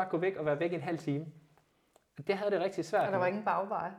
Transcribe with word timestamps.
bare 0.00 0.10
gå 0.10 0.16
væk 0.16 0.36
og 0.36 0.46
være 0.46 0.60
væk 0.60 0.72
en 0.72 0.80
halv 0.80 0.98
time. 0.98 1.26
Og 2.18 2.26
det 2.26 2.34
havde 2.34 2.50
det 2.50 2.60
rigtig 2.60 2.84
svært 2.84 3.06
Og 3.06 3.12
der 3.12 3.18
var 3.18 3.26
ingen 3.26 3.44
bagvej. 3.44 3.90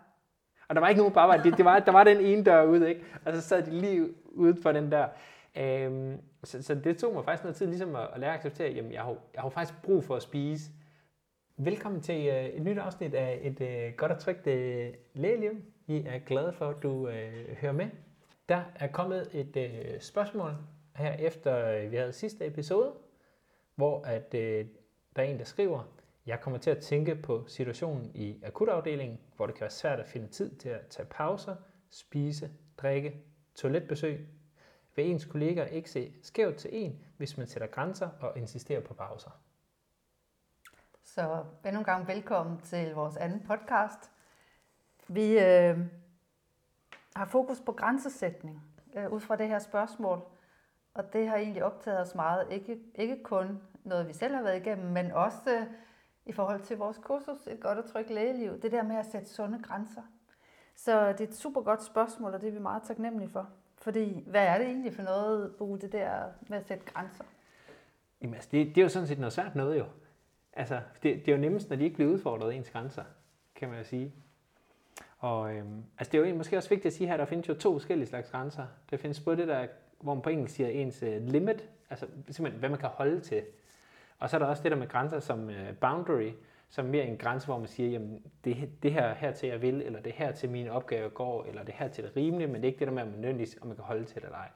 Og 0.67 0.75
der 0.75 0.81
var 0.81 0.89
ikke 0.89 0.99
nogen 0.99 1.13
bare 1.13 1.43
det, 1.43 1.57
det 1.57 1.65
var, 1.65 1.79
der 1.79 1.91
var 1.91 2.03
den 2.03 2.17
ene 2.17 2.43
dør 2.43 2.63
ude, 2.63 2.89
ikke? 2.89 3.05
Og 3.25 3.33
så 3.33 3.41
sad 3.41 3.65
de 3.65 3.71
lige 3.71 4.13
ude 4.25 4.61
for 4.61 4.71
den 4.71 4.91
der. 4.91 5.07
Øhm, 5.55 6.21
så, 6.43 6.63
så, 6.63 6.75
det 6.75 6.97
tog 6.97 7.13
mig 7.13 7.25
faktisk 7.25 7.43
noget 7.43 7.55
tid 7.55 7.67
ligesom 7.67 7.95
at, 7.95 8.07
at 8.13 8.19
lære 8.19 8.29
at 8.29 8.35
acceptere, 8.35 8.67
at 8.67 8.93
jeg 8.93 9.01
har, 9.01 9.15
jeg 9.33 9.41
har 9.41 9.49
faktisk 9.49 9.81
brug 9.83 10.03
for 10.03 10.15
at 10.15 10.21
spise. 10.21 10.71
Velkommen 11.57 12.01
til 12.01 12.27
øh, 12.27 12.45
et 12.45 12.61
nyt 12.61 12.77
afsnit 12.77 13.13
af 13.13 13.39
et 13.41 13.61
øh, 13.61 13.93
godt 13.97 14.11
og 14.11 14.19
trygt 14.19 14.47
øh, 14.47 14.93
lægeliv. 15.13 15.51
Vi 15.87 16.05
er 16.07 16.19
glade 16.19 16.53
for, 16.53 16.69
at 16.69 16.83
du 16.83 17.07
øh, 17.07 17.57
hører 17.61 17.73
med. 17.73 17.89
Der 18.49 18.61
er 18.75 18.87
kommet 18.87 19.29
et 19.33 19.57
øh, 19.57 19.99
spørgsmål 19.99 20.51
her 20.95 21.13
efter 21.13 21.67
øh, 21.67 21.91
vi 21.91 21.95
havde 21.95 22.13
sidste 22.13 22.45
episode, 22.45 22.93
hvor 23.75 24.03
at, 24.05 24.33
øh, 24.33 24.65
der 25.15 25.21
er 25.23 25.27
en, 25.27 25.39
der 25.39 25.45
skriver, 25.45 25.83
jeg 26.25 26.41
kommer 26.41 26.59
til 26.59 26.69
at 26.69 26.77
tænke 26.77 27.15
på 27.15 27.47
situationen 27.47 28.11
i 28.15 28.43
akutafdelingen, 28.43 29.19
hvor 29.35 29.45
det 29.45 29.55
kan 29.55 29.61
være 29.61 29.69
svært 29.69 29.99
at 29.99 30.07
finde 30.07 30.27
tid 30.27 30.55
til 30.55 30.69
at 30.69 30.87
tage 30.87 31.05
pauser, 31.05 31.55
spise, 31.89 32.51
drikke, 32.77 33.21
toiletbesøg. 33.55 34.27
Vil 34.95 35.05
ens 35.05 35.25
kolleger 35.25 35.65
ikke 35.65 35.89
se 35.89 36.13
skævt 36.23 36.55
til 36.55 36.69
en, 36.73 36.99
hvis 37.17 37.37
man 37.37 37.47
sætter 37.47 37.67
grænser 37.67 38.09
og 38.19 38.37
insisterer 38.37 38.81
på 38.81 38.93
pauser? 38.93 39.31
Så 41.03 41.43
endnu 41.65 41.79
en 41.79 41.85
gang 41.85 42.07
velkommen 42.07 42.61
til 42.61 42.93
vores 42.93 43.17
anden 43.17 43.39
podcast. 43.47 44.11
Vi 45.07 45.39
øh, 45.39 45.79
har 47.15 47.25
fokus 47.25 47.59
på 47.59 47.71
grænsesætning 47.71 48.61
øh, 48.95 49.11
ud 49.11 49.19
fra 49.19 49.35
det 49.35 49.47
her 49.47 49.59
spørgsmål. 49.59 50.21
Og 50.93 51.13
det 51.13 51.27
har 51.27 51.35
egentlig 51.35 51.63
optaget 51.63 51.99
os 51.99 52.15
meget. 52.15 52.47
Ikke, 52.51 52.77
ikke 52.95 53.23
kun 53.23 53.61
noget, 53.83 54.07
vi 54.07 54.13
selv 54.13 54.35
har 54.35 54.43
været 54.43 54.57
igennem, 54.57 54.91
men 54.91 55.11
også 55.11 55.41
øh, 55.47 55.67
i 56.25 56.31
forhold 56.31 56.61
til 56.61 56.77
vores 56.77 56.97
kursus, 56.97 57.47
et 57.47 57.59
godt 57.59 57.77
og 57.77 57.91
trygt 57.91 58.09
lægeliv. 58.09 58.61
Det 58.61 58.71
der 58.71 58.83
med 58.83 58.95
at 58.95 59.05
sætte 59.05 59.29
sunde 59.29 59.59
grænser. 59.63 60.01
Så 60.75 61.11
det 61.11 61.21
er 61.21 61.27
et 61.27 61.35
super 61.35 61.61
godt 61.61 61.83
spørgsmål, 61.83 62.33
og 62.33 62.41
det 62.41 62.47
er 62.47 62.53
vi 62.53 62.59
meget 62.59 62.83
taknemmelige 62.83 63.29
for. 63.29 63.49
Fordi, 63.77 64.23
hvad 64.27 64.47
er 64.47 64.57
det 64.57 64.67
egentlig 64.67 64.93
for 64.93 65.03
noget, 65.03 65.55
Bo, 65.55 65.75
det 65.75 65.91
der 65.91 66.25
med 66.47 66.57
at 66.57 66.67
sætte 66.67 66.85
grænser? 66.85 67.23
Jamen, 68.21 68.33
altså, 68.35 68.49
det, 68.51 68.67
det 68.67 68.77
er 68.77 68.81
jo 68.81 68.89
sådan 68.89 69.07
set 69.07 69.19
noget 69.19 69.33
svært 69.33 69.55
noget 69.55 69.79
jo. 69.79 69.85
Altså, 70.53 70.81
det, 71.03 71.25
det 71.25 71.27
er 71.27 71.35
jo 71.35 71.41
nemmest, 71.41 71.69
når 71.69 71.75
de 71.75 71.83
ikke 71.83 71.95
bliver 71.95 72.11
udfordret 72.11 72.55
ens 72.55 72.69
grænser, 72.69 73.03
kan 73.55 73.69
man 73.69 73.77
jo 73.77 73.83
sige. 73.83 74.13
Og 75.19 75.55
øhm, 75.55 75.83
altså, 75.97 76.11
det 76.11 76.21
er 76.21 76.29
jo 76.29 76.35
måske 76.35 76.57
også 76.57 76.69
vigtigt 76.69 76.85
at 76.85 76.93
sige 76.93 77.07
her, 77.07 77.13
at 77.13 77.19
der 77.19 77.25
findes 77.25 77.49
jo 77.49 77.53
to 77.53 77.73
forskellige 77.73 78.07
slags 78.07 78.29
grænser. 78.29 78.65
Der 78.91 78.97
findes 78.97 79.19
både 79.19 79.37
det 79.37 79.47
der, 79.47 79.67
hvor 79.99 80.13
man 80.13 80.21
på 80.21 80.29
engelsk 80.29 80.55
siger 80.55 80.69
ens 80.69 81.03
øh, 81.03 81.21
limit, 81.21 81.69
altså 81.89 82.07
simpelthen, 82.29 82.59
hvad 82.59 82.69
man 82.69 82.79
kan 82.79 82.89
holde 82.89 83.19
til. 83.19 83.43
Og 84.21 84.29
så 84.29 84.37
er 84.37 84.39
der 84.39 84.45
også 84.45 84.63
det 84.63 84.71
der 84.71 84.77
med 84.77 84.87
grænser 84.87 85.19
som 85.19 85.49
øh, 85.49 85.77
boundary, 85.77 86.31
som 86.69 86.85
mere 86.85 87.05
en 87.05 87.17
grænse, 87.17 87.47
hvor 87.47 87.57
man 87.57 87.67
siger, 87.67 87.89
jamen 87.89 88.21
det, 88.43 88.69
det 88.83 88.93
her 88.93 89.13
her 89.13 89.31
til 89.31 89.49
jeg 89.49 89.61
vil, 89.61 89.81
eller 89.81 90.01
det 90.01 90.11
her 90.11 90.31
til 90.31 90.49
mine 90.49 90.71
opgaver 90.71 91.09
går, 91.09 91.45
eller 91.45 91.63
det 91.63 91.73
her 91.73 91.87
til 91.87 92.03
det 92.03 92.15
rimelige, 92.15 92.47
men 92.47 92.55
det 92.55 92.63
er 92.63 92.67
ikke 92.67 92.79
det 92.79 92.87
der 92.87 92.93
med, 92.93 93.01
at 93.01 93.07
man 93.07 93.19
nødvendigvis, 93.19 93.57
om 93.61 93.67
man 93.67 93.75
kan 93.75 93.85
holde 93.85 94.05
til 94.05 94.15
det 94.15 94.23
eller 94.23 94.37
ej. 94.37 94.49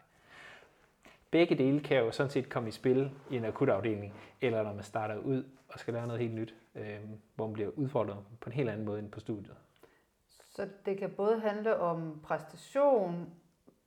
Begge 1.31 1.55
dele 1.55 1.79
kan 1.79 1.97
jo 1.97 2.11
sådan 2.11 2.29
set 2.29 2.49
komme 2.49 2.69
i 2.69 2.71
spil 2.71 3.11
i 3.31 3.35
en 3.37 3.45
akutafdeling, 3.45 4.13
eller 4.41 4.63
når 4.63 4.73
man 4.73 4.83
starter 4.83 5.17
ud 5.17 5.43
og 5.69 5.79
skal 5.79 5.93
lære 5.93 6.07
noget 6.07 6.21
helt 6.21 6.33
nyt, 6.33 6.55
øh, 6.75 6.99
hvor 7.35 7.45
man 7.45 7.53
bliver 7.53 7.69
udfordret 7.69 8.17
på 8.41 8.49
en 8.49 8.53
helt 8.53 8.69
anden 8.69 8.85
måde 8.85 8.99
end 8.99 9.11
på 9.11 9.19
studiet. 9.19 9.55
Så 10.29 10.69
det 10.85 10.97
kan 10.97 11.09
både 11.09 11.39
handle 11.39 11.79
om 11.79 12.19
præstation 12.23 13.29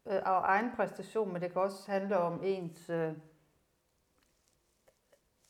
øh, 0.07 0.21
og 0.27 0.43
egen 0.45 0.71
præstation, 0.77 1.33
men 1.33 1.43
det 1.43 1.53
kan 1.53 1.63
også 1.63 1.91
handle 1.91 2.19
om 2.19 2.41
ens 2.45 2.91
øh, 2.91 3.13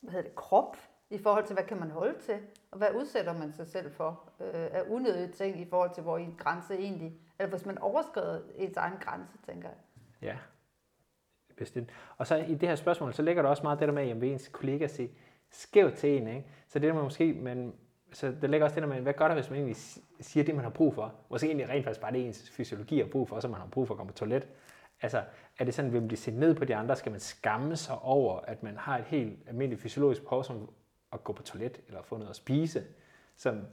hvad 0.01 0.11
hedder 0.11 0.29
det, 0.29 0.35
krop 0.35 0.77
i 1.09 1.17
forhold 1.17 1.45
til, 1.45 1.53
hvad 1.53 1.63
kan 1.63 1.79
man 1.79 1.91
holde 1.91 2.19
til, 2.19 2.39
og 2.71 2.77
hvad 2.77 2.87
udsætter 2.95 3.33
man 3.33 3.53
sig 3.53 3.67
selv 3.67 3.91
for 3.91 4.29
øh, 4.39 4.67
af 4.71 4.83
unødige 4.89 5.31
ting 5.31 5.61
i 5.61 5.65
forhold 5.69 5.93
til, 5.93 6.03
hvor 6.03 6.17
en 6.17 6.35
grænse 6.37 6.73
egentlig, 6.73 7.13
eller 7.39 7.49
hvis 7.49 7.65
man 7.65 7.77
overskrider 7.77 8.41
ens 8.55 8.77
egen 8.77 8.97
grænse, 8.99 9.37
tænker 9.45 9.69
jeg. 9.69 9.77
Ja, 10.21 10.37
bestemt. 11.57 11.89
Og 12.17 12.27
så 12.27 12.35
i 12.35 12.55
det 12.55 12.69
her 12.69 12.75
spørgsmål, 12.75 13.13
så 13.13 13.21
ligger 13.21 13.41
der 13.41 13.49
også 13.49 13.63
meget 13.63 13.79
det 13.79 13.87
der 13.87 13.93
med, 13.93 14.09
at 14.09 14.23
ens 14.23 14.47
kollega 14.47 14.87
siger 14.87 15.09
skævt 15.49 15.93
til 15.93 16.17
en, 16.17 16.27
ikke? 16.27 16.47
Så 16.67 16.79
det 16.79 16.87
der 16.87 16.93
med 16.93 17.03
måske, 17.03 17.33
men 17.33 17.73
så 18.13 18.35
der 18.41 18.47
ligger 18.47 18.65
også 18.65 18.75
det 18.75 18.83
der 18.83 18.89
med, 18.89 19.01
hvad 19.01 19.13
gør 19.13 19.27
der, 19.27 19.35
hvis 19.35 19.49
man 19.49 19.59
egentlig 19.59 19.77
siger 20.19 20.43
det, 20.43 20.55
man 20.55 20.63
har 20.63 20.71
brug 20.71 20.93
for? 20.93 21.13
Måske 21.29 21.47
egentlig 21.47 21.69
rent 21.69 21.83
faktisk 21.83 22.01
bare 22.01 22.11
det, 22.11 22.25
ens 22.25 22.49
fysiologi 22.49 22.99
har 22.99 23.07
brug 23.07 23.29
for, 23.29 23.39
så 23.39 23.47
man 23.47 23.59
har 23.59 23.67
brug 23.67 23.87
for 23.87 23.93
at 23.93 23.97
komme 23.97 24.11
på 24.11 24.17
toilet. 24.17 24.47
Altså, 25.01 25.23
er 25.59 25.65
det 25.65 25.73
sådan, 25.73 25.89
at 25.89 25.93
man 25.93 26.07
bliver 26.07 26.17
set 26.17 26.33
ned 26.33 26.55
på 26.55 26.65
de 26.65 26.75
andre? 26.75 26.95
Skal 26.95 27.11
man 27.11 27.19
skamme 27.19 27.75
sig 27.75 27.99
over, 27.99 28.39
at 28.39 28.63
man 28.63 28.77
har 28.77 28.97
et 28.97 29.05
helt 29.05 29.39
almindeligt 29.47 29.81
fysiologisk 29.81 30.21
behov, 30.21 30.43
som 30.43 30.69
at 31.13 31.23
gå 31.23 31.33
på 31.33 31.43
toilet 31.43 31.79
eller 31.87 32.01
få 32.01 32.17
noget 32.17 32.29
at 32.29 32.35
spise? 32.35 32.83
Som 33.35 33.65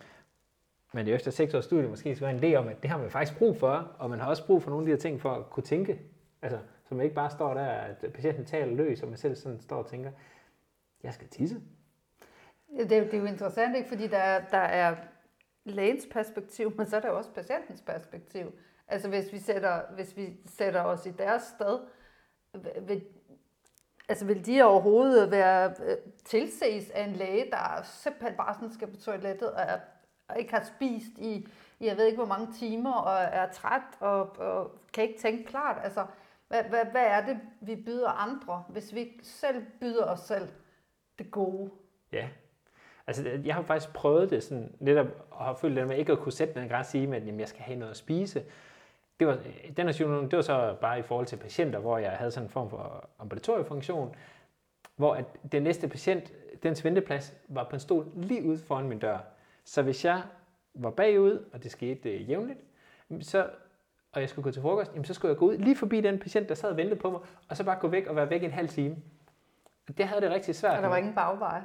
man 0.92 1.08
jo 1.08 1.14
efter 1.14 1.30
seks 1.30 1.54
års 1.54 1.64
studie 1.64 1.88
måske 1.88 2.16
skal 2.16 2.28
have 2.28 2.44
en 2.44 2.52
idé 2.52 2.56
om, 2.56 2.68
at 2.68 2.82
det 2.82 2.90
har 2.90 2.98
man 2.98 3.10
faktisk 3.10 3.38
brug 3.38 3.56
for, 3.56 3.96
og 3.98 4.10
man 4.10 4.20
har 4.20 4.28
også 4.28 4.46
brug 4.46 4.62
for 4.62 4.70
nogle 4.70 4.82
af 4.82 4.86
de 4.86 4.92
her 4.92 4.98
ting 4.98 5.20
for 5.20 5.30
at 5.30 5.50
kunne 5.50 5.64
tænke. 5.64 6.00
Altså, 6.42 6.58
så 6.88 6.94
man 6.94 7.04
ikke 7.04 7.14
bare 7.14 7.30
står 7.30 7.54
der, 7.54 7.66
at 7.66 8.12
patienten 8.14 8.44
taler 8.44 8.74
løs, 8.74 9.02
og 9.02 9.08
man 9.08 9.18
selv 9.18 9.36
sådan 9.36 9.60
står 9.60 9.76
og 9.76 9.86
tænker, 9.86 10.10
jeg 11.02 11.14
skal 11.14 11.28
tisse. 11.28 11.60
Det 12.78 12.90
det 12.90 13.14
er 13.14 13.18
jo 13.18 13.24
interessant, 13.24 13.76
ikke? 13.76 13.88
fordi 13.88 14.06
der 14.06 14.40
der 14.50 14.58
er 14.58 14.96
lægens 15.64 16.06
perspektiv, 16.10 16.76
men 16.76 16.86
så 16.86 16.96
er 16.96 17.00
der 17.00 17.08
også 17.08 17.30
patientens 17.30 17.80
perspektiv. 17.80 18.52
Altså 18.88 19.08
hvis 19.08 19.32
vi 19.32 19.38
sætter, 19.38 19.80
hvis 19.94 20.16
vi 20.16 20.36
sætter 20.46 20.82
os 20.82 21.06
i 21.06 21.10
deres 21.10 21.42
sted, 21.42 21.78
vil, 22.80 23.04
altså 24.08 24.24
vil 24.24 24.46
de 24.46 24.62
overhovedet 24.62 25.30
være 25.30 25.74
øh, 25.84 25.96
tilses 26.24 26.90
af 26.90 27.04
en 27.04 27.12
læge, 27.12 27.50
der 27.50 27.82
simpelthen 27.82 28.36
bare 28.36 28.54
sådan 28.54 28.72
skal 28.72 28.88
på 28.88 28.96
toilettet 28.96 29.52
og, 29.52 29.60
er, 29.60 29.80
og 30.28 30.38
ikke 30.38 30.52
har 30.52 30.64
spist 30.76 31.18
i, 31.18 31.48
i, 31.80 31.86
jeg 31.86 31.96
ved 31.96 32.04
ikke 32.06 32.16
hvor 32.16 32.26
mange 32.26 32.52
timer, 32.52 32.92
og 32.92 33.22
er 33.22 33.52
træt 33.52 33.82
og, 34.00 34.38
og 34.38 34.78
kan 34.92 35.04
ikke 35.04 35.20
tænke 35.20 35.44
klart. 35.44 35.84
Altså, 35.84 36.06
hvad, 36.48 36.62
hvad, 36.62 36.84
hvad 36.84 37.04
er 37.04 37.26
det, 37.26 37.40
vi 37.60 37.76
byder 37.76 38.08
andre, 38.08 38.64
hvis 38.68 38.94
vi 38.94 39.00
ikke 39.00 39.18
selv 39.22 39.66
byder 39.80 40.04
os 40.04 40.20
selv 40.20 40.48
det 41.18 41.30
gode? 41.30 41.70
Ja, 42.12 42.28
altså 43.06 43.40
jeg 43.44 43.54
har 43.54 43.62
faktisk 43.62 43.92
prøvet 43.92 44.30
det 44.30 44.42
sådan 44.42 44.74
netop, 44.80 45.06
og 45.30 45.44
har 45.44 45.54
følt 45.54 45.76
det 45.76 45.88
med 45.88 45.96
ikke 45.96 46.12
at 46.12 46.18
kunne 46.18 46.32
sætte 46.32 46.60
den 46.60 46.68
grænse 46.68 46.98
i, 46.98 47.12
at 47.12 47.38
jeg 47.38 47.48
skal 47.48 47.62
have 47.62 47.78
noget 47.78 47.90
at 47.90 47.96
spise. 47.96 48.44
Det 49.20 49.26
var, 49.26 49.38
den 49.76 49.86
her 49.86 49.92
situation, 49.92 50.24
det 50.24 50.36
var 50.36 50.42
så 50.42 50.76
bare 50.80 50.98
i 50.98 51.02
forhold 51.02 51.26
til 51.26 51.36
patienter, 51.36 51.78
hvor 51.78 51.98
jeg 51.98 52.10
havde 52.10 52.30
sådan 52.30 52.46
en 52.46 52.50
form 52.50 52.70
for 52.70 53.08
ambulatoriefunktion, 53.18 54.14
hvor 54.96 55.14
at 55.14 55.24
den 55.52 55.62
næste 55.62 55.88
patient, 55.88 56.32
dens 56.62 56.84
venteplads, 56.84 57.34
var 57.48 57.64
på 57.64 57.76
en 57.76 57.80
stol 57.80 58.06
lige 58.14 58.44
ude 58.44 58.58
foran 58.58 58.88
min 58.88 58.98
dør. 58.98 59.18
Så 59.64 59.82
hvis 59.82 60.04
jeg 60.04 60.22
var 60.74 60.90
bagud, 60.90 61.44
og 61.52 61.62
det 61.62 61.70
skete 61.70 62.10
øh, 62.10 62.30
jævnligt, 62.30 62.58
så, 63.20 63.46
og 64.12 64.20
jeg 64.20 64.28
skulle 64.28 64.44
gå 64.44 64.50
til 64.50 64.62
frokost, 64.62 64.92
jamen, 64.92 65.04
så 65.04 65.14
skulle 65.14 65.30
jeg 65.30 65.38
gå 65.38 65.46
ud 65.46 65.56
lige 65.56 65.76
forbi 65.76 66.00
den 66.00 66.18
patient, 66.18 66.48
der 66.48 66.54
sad 66.54 66.70
og 66.70 66.76
ventede 66.76 67.00
på 67.00 67.10
mig, 67.10 67.20
og 67.48 67.56
så 67.56 67.64
bare 67.64 67.78
gå 67.80 67.88
væk 67.88 68.06
og 68.06 68.16
være 68.16 68.30
væk 68.30 68.42
en 68.42 68.50
halv 68.50 68.68
time. 68.68 68.96
Og 69.88 69.98
det 69.98 70.06
havde 70.06 70.20
det 70.20 70.30
rigtig 70.30 70.54
svært 70.54 70.76
Og 70.76 70.82
der 70.82 70.88
var 70.88 70.96
ingen 70.96 71.14
bagvej. 71.14 71.60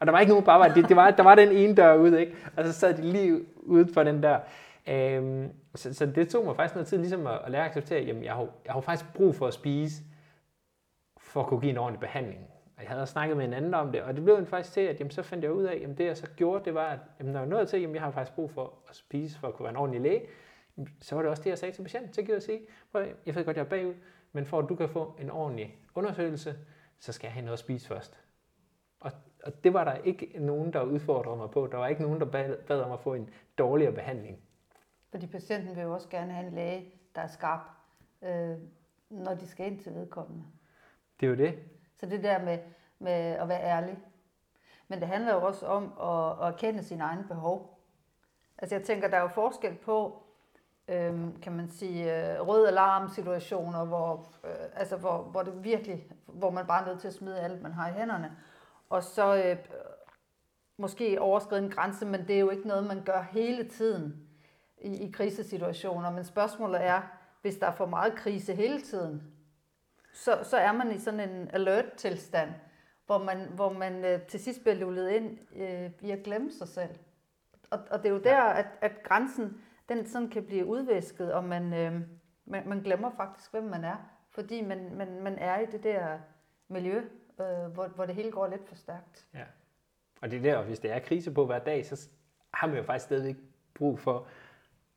Og 0.00 0.06
der 0.06 0.12
var 0.12 0.20
ikke 0.20 0.30
nogen 0.30 0.44
bare, 0.44 0.74
det, 0.74 0.88
det 0.88 0.96
var, 0.96 1.10
der 1.10 1.22
var 1.22 1.34
den 1.34 1.52
ene 1.52 1.74
dør 1.74 1.94
ude, 1.94 2.20
ikke? 2.20 2.36
Og 2.56 2.64
så 2.64 2.72
sad 2.72 2.94
de 2.94 3.02
lige 3.02 3.44
ude 3.56 3.92
for 3.94 4.02
den 4.02 4.22
der. 4.22 4.40
Øhm, 4.88 5.52
så, 5.74 5.94
så, 5.94 6.06
det 6.06 6.28
tog 6.28 6.44
mig 6.44 6.56
faktisk 6.56 6.74
noget 6.74 6.86
tid 6.86 6.98
ligesom 6.98 7.26
at, 7.26 7.40
at 7.44 7.50
lære 7.50 7.62
at 7.62 7.68
acceptere, 7.68 7.98
at 7.98 8.24
jeg 8.24 8.34
har, 8.34 8.48
jeg 8.64 8.72
har 8.72 8.80
faktisk 8.80 9.14
brug 9.14 9.34
for 9.34 9.46
at 9.46 9.54
spise, 9.54 10.02
for 11.18 11.40
at 11.40 11.46
kunne 11.46 11.60
give 11.60 11.70
en 11.70 11.78
ordentlig 11.78 12.00
behandling. 12.00 12.40
Og 12.76 12.82
jeg 12.82 12.90
havde 12.90 13.06
snakket 13.06 13.36
med 13.36 13.44
en 13.44 13.52
anden 13.52 13.74
om 13.74 13.92
det, 13.92 14.02
og 14.02 14.14
det 14.14 14.24
blev 14.24 14.34
en 14.34 14.46
faktisk 14.46 14.72
til, 14.72 14.80
at 14.80 15.00
jamen, 15.00 15.10
så 15.10 15.22
fandt 15.22 15.44
jeg 15.44 15.52
ud 15.52 15.64
af, 15.64 15.86
at 15.88 15.98
det 15.98 16.04
jeg 16.04 16.16
så 16.16 16.26
gjorde, 16.36 16.64
det 16.64 16.74
var, 16.74 16.86
at 16.86 16.98
jamen, 17.18 17.32
når 17.32 17.40
jeg 17.40 17.48
nåede 17.48 17.66
til, 17.66 17.76
at 17.76 17.94
jeg 17.94 18.02
har 18.02 18.10
faktisk 18.10 18.34
brug 18.34 18.50
for 18.50 18.74
at 18.88 18.96
spise, 18.96 19.38
for 19.38 19.48
at 19.48 19.54
kunne 19.54 19.64
være 19.64 19.70
en 19.72 19.76
ordentlig 19.76 20.00
læge, 20.00 20.22
så 21.00 21.14
var 21.14 21.22
det 21.22 21.30
også 21.30 21.42
det, 21.42 21.50
jeg 21.50 21.58
sagde 21.58 21.74
til 21.74 21.82
patienten. 21.82 22.12
Så 22.12 22.22
kan 22.22 22.34
jeg 22.34 22.42
sige, 22.42 22.60
at- 22.94 23.08
jeg 23.26 23.34
ved 23.34 23.44
godt, 23.44 23.56
jeg 23.56 23.64
er 23.64 23.68
bagud, 23.68 23.94
men 24.32 24.46
for 24.46 24.58
at 24.58 24.68
du 24.68 24.74
kan 24.74 24.88
få 24.88 25.16
en 25.20 25.30
ordentlig 25.30 25.76
undersøgelse, 25.94 26.54
så 26.98 27.12
skal 27.12 27.26
jeg 27.26 27.32
have 27.32 27.44
noget 27.44 27.52
at 27.52 27.58
spise 27.58 27.86
først. 27.88 28.20
Og, 29.00 29.12
og 29.44 29.64
det 29.64 29.72
var 29.72 29.84
der 29.84 29.94
ikke 29.94 30.32
nogen, 30.38 30.72
der 30.72 30.82
udfordrede 30.82 31.36
mig 31.36 31.50
på. 31.50 31.68
Der 31.72 31.78
var 31.78 31.86
ikke 31.88 32.02
nogen, 32.02 32.20
der 32.20 32.26
bad, 32.26 32.56
bad 32.66 32.80
om 32.80 32.92
at 32.92 33.00
få 33.00 33.14
en 33.14 33.30
dårligere 33.58 33.92
behandling. 33.92 34.38
Fordi 35.10 35.26
patienten 35.26 35.76
vil 35.76 35.82
jo 35.82 35.94
også 35.94 36.08
gerne 36.08 36.32
have 36.32 36.46
en 36.46 36.54
læge, 36.54 36.94
der 37.14 37.20
er 37.20 37.26
skarp, 37.26 37.60
øh, 38.22 38.56
når 39.10 39.34
de 39.34 39.46
skal 39.46 39.66
ind 39.66 39.80
til 39.80 39.94
vedkommende. 39.94 40.44
Det 41.20 41.26
er 41.26 41.30
jo 41.30 41.36
det. 41.36 41.58
Så 41.96 42.06
det 42.06 42.24
der 42.24 42.44
med, 42.44 42.58
med 42.98 43.12
at 43.12 43.48
være 43.48 43.62
ærlig. 43.62 43.98
Men 44.88 45.00
det 45.00 45.08
handler 45.08 45.34
jo 45.34 45.46
også 45.46 45.66
om 45.66 45.84
at, 46.00 46.46
at 46.46 46.54
erkende 46.54 46.82
sine 46.82 47.02
egne 47.04 47.24
behov. 47.24 47.80
Altså 48.58 48.74
jeg 48.74 48.84
tænker, 48.84 49.08
der 49.08 49.16
er 49.16 49.22
jo 49.22 49.28
forskel 49.28 49.74
på, 49.74 50.22
øhm, 50.88 51.40
kan 51.40 51.52
man 51.52 51.68
sige, 51.68 52.32
øh, 52.32 52.48
rød 52.48 52.66
alarm 52.66 53.08
situationer, 53.08 53.84
hvor, 53.84 54.26
øh, 54.44 54.50
altså 54.74 54.96
hvor, 54.96 55.22
hvor 55.22 55.42
det 55.42 55.64
virkelig, 55.64 56.12
hvor 56.26 56.50
man 56.50 56.66
bare 56.66 56.82
er 56.82 56.86
nødt 56.86 57.00
til 57.00 57.08
at 57.08 57.14
smide 57.14 57.40
alt, 57.40 57.62
man 57.62 57.72
har 57.72 57.88
i 57.88 57.92
hænderne. 57.92 58.36
Og 58.90 59.02
så 59.02 59.36
øh, 59.44 59.56
måske 60.76 61.20
overskride 61.20 61.64
en 61.64 61.70
grænse, 61.70 62.06
men 62.06 62.28
det 62.28 62.36
er 62.36 62.40
jo 62.40 62.50
ikke 62.50 62.68
noget, 62.68 62.86
man 62.86 63.04
gør 63.04 63.22
hele 63.22 63.68
tiden 63.68 64.27
i, 64.80 65.06
i 65.06 65.10
krisesituationer. 65.10 66.10
Men 66.10 66.24
spørgsmålet 66.24 66.84
er, 66.84 67.02
hvis 67.42 67.56
der 67.56 67.66
er 67.66 67.72
for 67.72 67.86
meget 67.86 68.14
krise 68.14 68.54
hele 68.54 68.80
tiden, 68.80 69.22
så, 70.12 70.38
så 70.42 70.56
er 70.56 70.72
man 70.72 70.92
i 70.92 70.98
sådan 70.98 71.20
en 71.20 71.50
alert-tilstand, 71.52 72.50
hvor 73.06 73.18
man, 73.18 73.48
hvor 73.54 73.72
man 73.72 74.04
øh, 74.04 74.22
til 74.22 74.40
sidst 74.40 74.60
bliver 74.60 74.74
lullet 74.74 75.10
ind 75.10 75.38
øh, 75.56 75.90
i 76.00 76.10
at 76.10 76.22
glemme 76.22 76.52
sig 76.52 76.68
selv. 76.68 76.90
Og, 77.70 77.78
og 77.90 77.98
det 77.98 78.08
er 78.08 78.12
jo 78.12 78.20
der, 78.20 78.40
at, 78.42 78.66
at 78.80 79.02
grænsen 79.02 79.60
den 79.88 80.06
sådan 80.06 80.28
kan 80.28 80.44
blive 80.44 80.66
udvisket, 80.66 81.32
og 81.32 81.44
man, 81.44 81.74
øh, 81.74 82.00
man, 82.44 82.68
man 82.68 82.80
glemmer 82.80 83.10
faktisk, 83.16 83.50
hvem 83.50 83.64
man 83.64 83.84
er, 83.84 83.96
fordi 84.30 84.62
man, 84.62 84.94
man, 84.94 85.22
man 85.22 85.38
er 85.38 85.58
i 85.58 85.66
det 85.66 85.84
der 85.84 86.18
miljø, 86.68 87.02
øh, 87.40 87.72
hvor, 87.72 87.88
hvor 87.88 88.06
det 88.06 88.14
hele 88.14 88.30
går 88.30 88.46
lidt 88.46 88.68
for 88.68 88.74
stærkt. 88.74 89.26
Ja. 89.34 89.44
Og 90.22 90.30
det 90.30 90.36
er 90.36 90.42
der, 90.42 90.62
hvis 90.62 90.78
det 90.78 90.90
er 90.92 90.98
krise 90.98 91.34
på 91.34 91.46
hver 91.46 91.58
dag, 91.58 91.86
så 91.86 92.08
har 92.54 92.66
man 92.66 92.76
jo 92.76 92.82
faktisk 92.82 93.04
stadigvæk 93.04 93.36
brug 93.74 93.98
for 93.98 94.26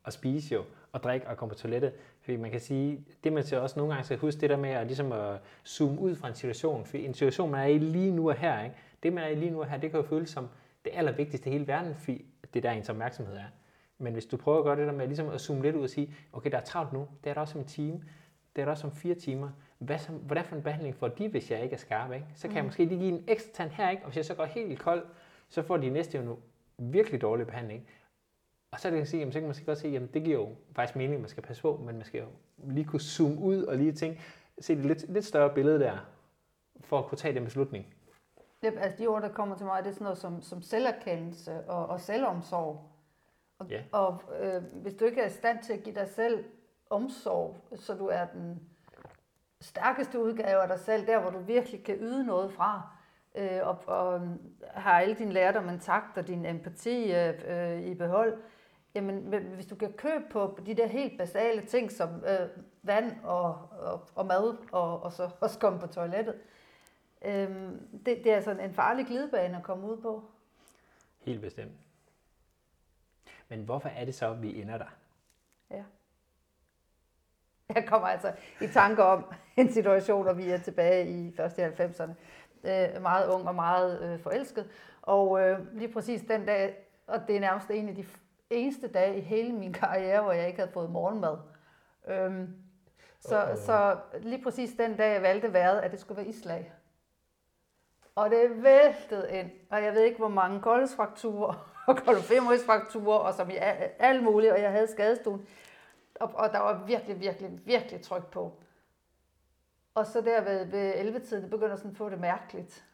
at 0.05 0.13
spise 0.13 0.55
jo, 0.55 0.63
og 0.91 1.03
drikke 1.03 1.27
og 1.27 1.37
komme 1.37 1.49
på 1.49 1.59
toilettet. 1.59 1.93
Fordi 2.21 2.37
man 2.37 2.51
kan 2.51 2.59
sige, 2.59 3.05
det 3.23 3.33
man 3.33 3.43
så 3.43 3.59
også 3.59 3.79
nogle 3.79 3.93
gange 3.93 4.05
skal 4.05 4.17
huske, 4.17 4.41
det 4.41 4.49
der 4.49 4.57
med 4.57 4.69
at, 4.69 4.87
ligesom 4.87 5.11
at 5.11 5.39
zoome 5.65 5.99
ud 5.99 6.15
fra 6.15 6.27
en 6.27 6.35
situation. 6.35 6.85
For 6.85 6.97
en 6.97 7.13
situation, 7.13 7.51
man 7.51 7.59
er 7.59 7.65
i 7.65 7.77
lige 7.77 8.11
nu 8.11 8.29
og 8.29 8.35
her, 8.35 8.63
ikke? 8.63 8.75
det 9.03 9.13
man 9.13 9.23
er 9.23 9.27
i 9.27 9.35
lige 9.35 9.51
nu 9.51 9.59
og 9.59 9.69
her, 9.69 9.77
det 9.77 9.91
kan 9.91 9.99
jo 9.99 10.05
føles 10.05 10.29
som 10.29 10.47
det 10.85 10.91
allervigtigste 10.95 11.49
i 11.49 11.53
hele 11.53 11.67
verden, 11.67 11.95
fordi 11.95 12.25
det 12.53 12.63
der 12.63 12.71
ens 12.71 12.89
opmærksomhed 12.89 13.35
er. 13.35 13.45
Men 13.97 14.13
hvis 14.13 14.25
du 14.25 14.37
prøver 14.37 14.57
at 14.57 14.63
gøre 14.63 14.75
det 14.75 14.87
der 14.87 14.93
med 14.93 15.07
ligesom 15.07 15.29
at 15.29 15.41
zoome 15.41 15.61
lidt 15.61 15.75
ud 15.75 15.83
og 15.83 15.89
sige, 15.89 16.13
okay, 16.33 16.51
der 16.51 16.57
er 16.57 16.63
travlt 16.63 16.93
nu, 16.93 17.07
det 17.23 17.29
er 17.29 17.33
der 17.33 17.41
også 17.41 17.57
om 17.57 17.61
en 17.61 17.67
time, 17.67 18.03
det 18.55 18.61
er 18.61 18.65
der 18.65 18.71
også 18.71 18.87
om 18.87 18.93
fire 18.93 19.15
timer. 19.15 19.49
Hvad 19.77 19.97
så, 19.97 20.11
hvordan 20.11 20.45
for 20.45 20.55
en 20.55 20.61
behandling 20.61 20.95
får 20.95 21.07
de, 21.07 21.27
hvis 21.27 21.51
jeg 21.51 21.63
ikke 21.63 21.73
er 21.73 21.77
skarp? 21.77 22.11
Ikke? 22.11 22.25
Så 22.35 22.41
kan 22.41 22.49
mm. 22.49 22.55
jeg 22.55 22.65
måske 22.65 22.85
lige 22.85 22.99
give 22.99 23.11
en 23.11 23.23
ekstra 23.27 23.51
tand 23.53 23.71
her, 23.71 23.89
ikke? 23.89 24.03
og 24.03 24.09
hvis 24.09 24.17
jeg 24.17 24.25
så 24.25 24.35
går 24.35 24.45
helt 24.45 24.79
kold, 24.79 25.05
så 25.49 25.61
får 25.61 25.77
de 25.77 25.89
næste 25.89 26.17
jo 26.17 26.23
nu 26.23 26.37
virkelig 26.77 27.21
dårlig 27.21 27.47
behandling. 27.47 27.87
Og 28.71 28.79
så, 28.79 28.89
kan 28.89 28.97
man 28.97 29.05
sige, 29.05 29.19
jamen, 29.19 29.31
så 29.31 29.39
kan 29.39 29.43
man 29.43 29.49
måske 29.49 29.65
godt 29.65 29.77
sige, 29.77 29.97
at 29.97 30.13
det 30.13 30.23
giver 30.23 30.39
jo 30.39 30.49
faktisk 30.75 30.95
mening, 30.95 31.13
at 31.15 31.19
man 31.19 31.29
skal 31.29 31.43
passe 31.43 31.61
på, 31.61 31.81
men 31.85 31.95
man 31.95 32.05
skal 32.05 32.19
jo 32.19 32.27
lige 32.57 32.85
kunne 32.85 32.99
zoome 32.99 33.41
ud 33.41 33.63
og 33.63 33.77
lige 33.77 33.91
tænke, 33.91 34.21
se 34.59 34.75
det 34.75 34.85
lidt, 34.85 35.13
lidt 35.13 35.25
større 35.25 35.53
billede 35.53 35.79
der, 35.79 35.97
for 36.79 36.99
at 36.99 37.05
kunne 37.05 37.17
tage 37.17 37.35
den 37.35 37.43
beslutning. 37.43 37.85
Ja, 38.63 38.71
altså 38.77 39.03
de 39.03 39.07
ord, 39.07 39.21
der 39.21 39.29
kommer 39.29 39.57
til 39.57 39.65
mig, 39.65 39.83
det 39.83 39.89
er 39.89 39.93
sådan 39.93 40.05
noget 40.05 40.17
som, 40.17 40.41
som 40.41 40.61
selverkendelse 40.61 41.61
og, 41.67 41.87
og 41.87 42.01
selvomsorg. 42.01 42.91
Og, 43.59 43.67
ja. 43.69 43.81
og 43.91 44.21
øh, 44.41 44.63
hvis 44.73 44.93
du 44.93 45.05
ikke 45.05 45.21
er 45.21 45.27
i 45.27 45.29
stand 45.29 45.63
til 45.63 45.73
at 45.73 45.83
give 45.83 45.95
dig 45.95 46.07
selv 46.07 46.45
omsorg, 46.89 47.57
så 47.75 47.93
du 47.93 48.07
er 48.07 48.25
den 48.25 48.59
stærkeste 49.61 50.19
udgave 50.19 50.61
af 50.61 50.67
dig 50.67 50.79
selv, 50.79 51.07
der 51.07 51.21
hvor 51.21 51.29
du 51.29 51.39
virkelig 51.39 51.83
kan 51.83 51.95
yde 51.95 52.25
noget 52.25 52.51
fra, 52.51 52.89
øh, 53.35 53.59
og, 53.63 53.77
og 53.85 54.21
har 54.73 54.99
alle 54.99 55.15
dine 55.15 55.31
lærdom 55.31 55.69
intakt 55.69 56.17
og 56.17 56.27
din 56.27 56.45
empati 56.45 57.13
øh, 57.13 57.33
øh, 57.47 57.81
i 57.81 57.93
behold, 57.93 58.41
jamen 58.95 59.19
hvis 59.55 59.65
du 59.65 59.75
kan 59.75 59.93
købe 59.93 60.23
på 60.31 60.59
de 60.65 60.73
der 60.73 60.87
helt 60.87 61.17
basale 61.17 61.65
ting 61.65 61.91
som 61.91 62.09
øh, 62.09 62.49
vand 62.83 63.15
og, 63.23 63.69
og, 63.71 64.07
og 64.15 64.25
mad, 64.25 64.57
og, 64.71 65.03
og 65.03 65.13
så 65.13 65.29
også 65.39 65.59
komme 65.59 65.79
på 65.79 65.87
toilettet, 65.87 66.35
øh, 67.25 67.71
det, 68.05 68.05
det 68.05 68.27
er 68.27 68.35
altså 68.35 68.51
en 68.51 68.73
farlig 68.73 69.05
glidebane 69.05 69.57
at 69.57 69.63
komme 69.63 69.87
ud 69.87 69.97
på. 69.97 70.23
Helt 71.19 71.41
bestemt. 71.41 71.71
Men 73.47 73.63
hvorfor 73.63 73.89
er 73.89 74.05
det 74.05 74.15
så, 74.15 74.31
at 74.31 74.41
vi 74.41 74.61
ender 74.61 74.77
der? 74.77 74.95
Ja. 75.71 75.83
Jeg 77.75 77.85
kommer 77.87 78.07
altså 78.07 78.33
i 78.61 78.67
tanke 78.67 79.03
om 79.03 79.25
en 79.57 79.73
situation, 79.73 80.23
hvor 80.23 80.33
vi 80.33 80.49
er 80.49 80.57
tilbage 80.57 81.09
i 81.09 81.33
første 81.35 81.67
90'erne. 81.67 82.13
Øh, 82.63 83.01
meget 83.01 83.29
ung 83.29 83.47
og 83.47 83.55
meget 83.55 84.01
øh, 84.01 84.19
forelsket. 84.19 84.69
Og 85.01 85.41
øh, 85.41 85.75
lige 85.75 85.93
præcis 85.93 86.21
den 86.21 86.45
dag, 86.45 86.75
og 87.07 87.27
det 87.27 87.35
er 87.35 87.39
nærmest 87.39 87.71
en 87.71 87.89
af 87.89 87.95
de 87.95 88.05
eneste 88.51 88.87
dage 88.87 89.17
i 89.17 89.21
hele 89.21 89.53
min 89.53 89.73
karriere, 89.83 90.21
hvor 90.21 90.31
jeg 90.31 90.47
ikke 90.47 90.59
havde 90.59 90.71
fået 90.71 90.89
morgenmad. 90.89 91.37
Øhm, 92.07 92.55
så, 93.19 93.43
uh-oh. 93.43 93.55
så 93.65 93.97
lige 94.19 94.43
præcis 94.43 94.73
den 94.77 94.97
dag, 94.97 95.13
jeg 95.13 95.21
valgte 95.21 95.53
vejret, 95.53 95.79
at 95.79 95.91
det 95.91 95.99
skulle 95.99 96.17
være 96.17 96.27
islag. 96.27 96.73
Og 98.15 98.29
det 98.29 98.63
væltede 98.63 99.39
ind, 99.39 99.51
og 99.69 99.83
jeg 99.83 99.93
ved 99.93 100.01
ikke, 100.01 100.17
hvor 100.17 100.27
mange 100.27 100.61
koldesfrakturer 100.61 101.71
og 101.87 101.97
koldofemorisfrakturer, 101.97 103.17
og 103.17 103.33
som 103.33 103.49
i 103.49 103.55
alt 103.99 104.23
muligt, 104.23 104.53
og 104.53 104.61
jeg 104.61 104.71
havde 104.71 104.87
skadestuen. 104.87 105.47
Og, 106.15 106.31
og 106.33 106.51
der 106.51 106.59
var 106.59 106.83
virkelig, 106.85 107.19
virkelig, 107.19 107.59
virkelig 107.65 108.01
tryk 108.01 108.31
på. 108.31 108.53
Og 109.95 110.05
så 110.05 110.21
der 110.21 110.41
ved, 110.41 110.65
ved 110.65 110.93
11-tiden, 110.93 111.41
det 111.41 111.49
begynder 111.49 111.75
sådan 111.75 111.91
at 111.91 111.97
få 111.97 112.09
det 112.09 112.19
mærkeligt. 112.19 112.85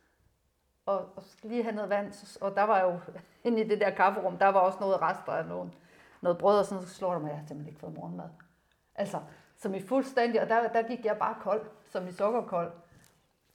Og, 0.87 1.05
og 1.15 1.23
lige 1.43 1.63
have 1.63 1.75
noget 1.75 1.89
vand, 1.89 2.37
og 2.41 2.55
der 2.55 2.63
var 2.63 2.81
jo 2.81 2.99
inde 3.45 3.61
i 3.61 3.67
det 3.67 3.81
der 3.81 3.89
kafferum, 3.89 4.37
der 4.37 4.47
var 4.47 4.59
også 4.59 4.79
noget 4.79 5.01
rester 5.01 5.31
af 5.31 5.45
noget, 5.45 5.71
noget 6.21 6.37
brød, 6.37 6.59
og 6.59 6.65
sådan 6.65 6.83
så 6.83 6.93
slår 6.93 7.11
der 7.11 7.19
mig, 7.19 7.29
jeg 7.29 7.37
har 7.37 7.45
simpelthen 7.45 7.67
ikke 7.67 7.79
fået 7.79 7.93
morgenmad. 7.93 8.29
Altså, 8.95 9.19
som 9.57 9.75
i 9.75 9.81
fuldstændig, 9.81 10.41
og 10.41 10.49
der, 10.49 10.67
der 10.67 10.87
gik 10.87 11.05
jeg 11.05 11.17
bare 11.17 11.35
kold, 11.41 11.61
som 11.89 12.07
i 12.07 12.11
sukkerkold, 12.11 12.71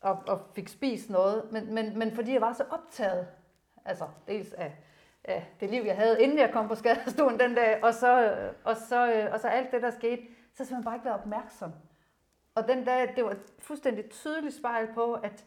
og, 0.00 0.22
og 0.28 0.40
fik 0.54 0.68
spist 0.68 1.10
noget, 1.10 1.52
men, 1.52 1.74
men, 1.74 1.98
men 1.98 2.14
fordi 2.14 2.32
jeg 2.32 2.40
var 2.40 2.52
så 2.52 2.64
optaget, 2.70 3.28
altså 3.84 4.04
dels 4.28 4.52
af, 4.52 4.76
af 5.24 5.54
det 5.60 5.70
liv, 5.70 5.82
jeg 5.82 5.96
havde, 5.96 6.22
inden 6.22 6.38
jeg 6.38 6.50
kom 6.52 6.68
på 6.68 6.74
skadestuen 6.74 7.40
den 7.40 7.54
dag, 7.54 7.84
og 7.84 7.94
så, 7.94 8.36
og 8.64 8.76
så, 8.76 9.28
og 9.32 9.40
så 9.40 9.48
alt 9.48 9.72
det, 9.72 9.82
der 9.82 9.90
skete, 9.90 10.22
så 10.54 10.64
har 10.68 10.76
jeg 10.76 10.84
bare 10.84 10.94
ikke 10.94 11.04
været 11.04 11.18
opmærksom. 11.18 11.72
Og 12.54 12.68
den 12.68 12.84
dag, 12.84 13.12
det 13.16 13.24
var 13.24 13.30
et 13.30 13.52
fuldstændig 13.58 14.10
tydeligt 14.10 14.54
spejl 14.54 14.94
på, 14.94 15.14
at 15.14 15.44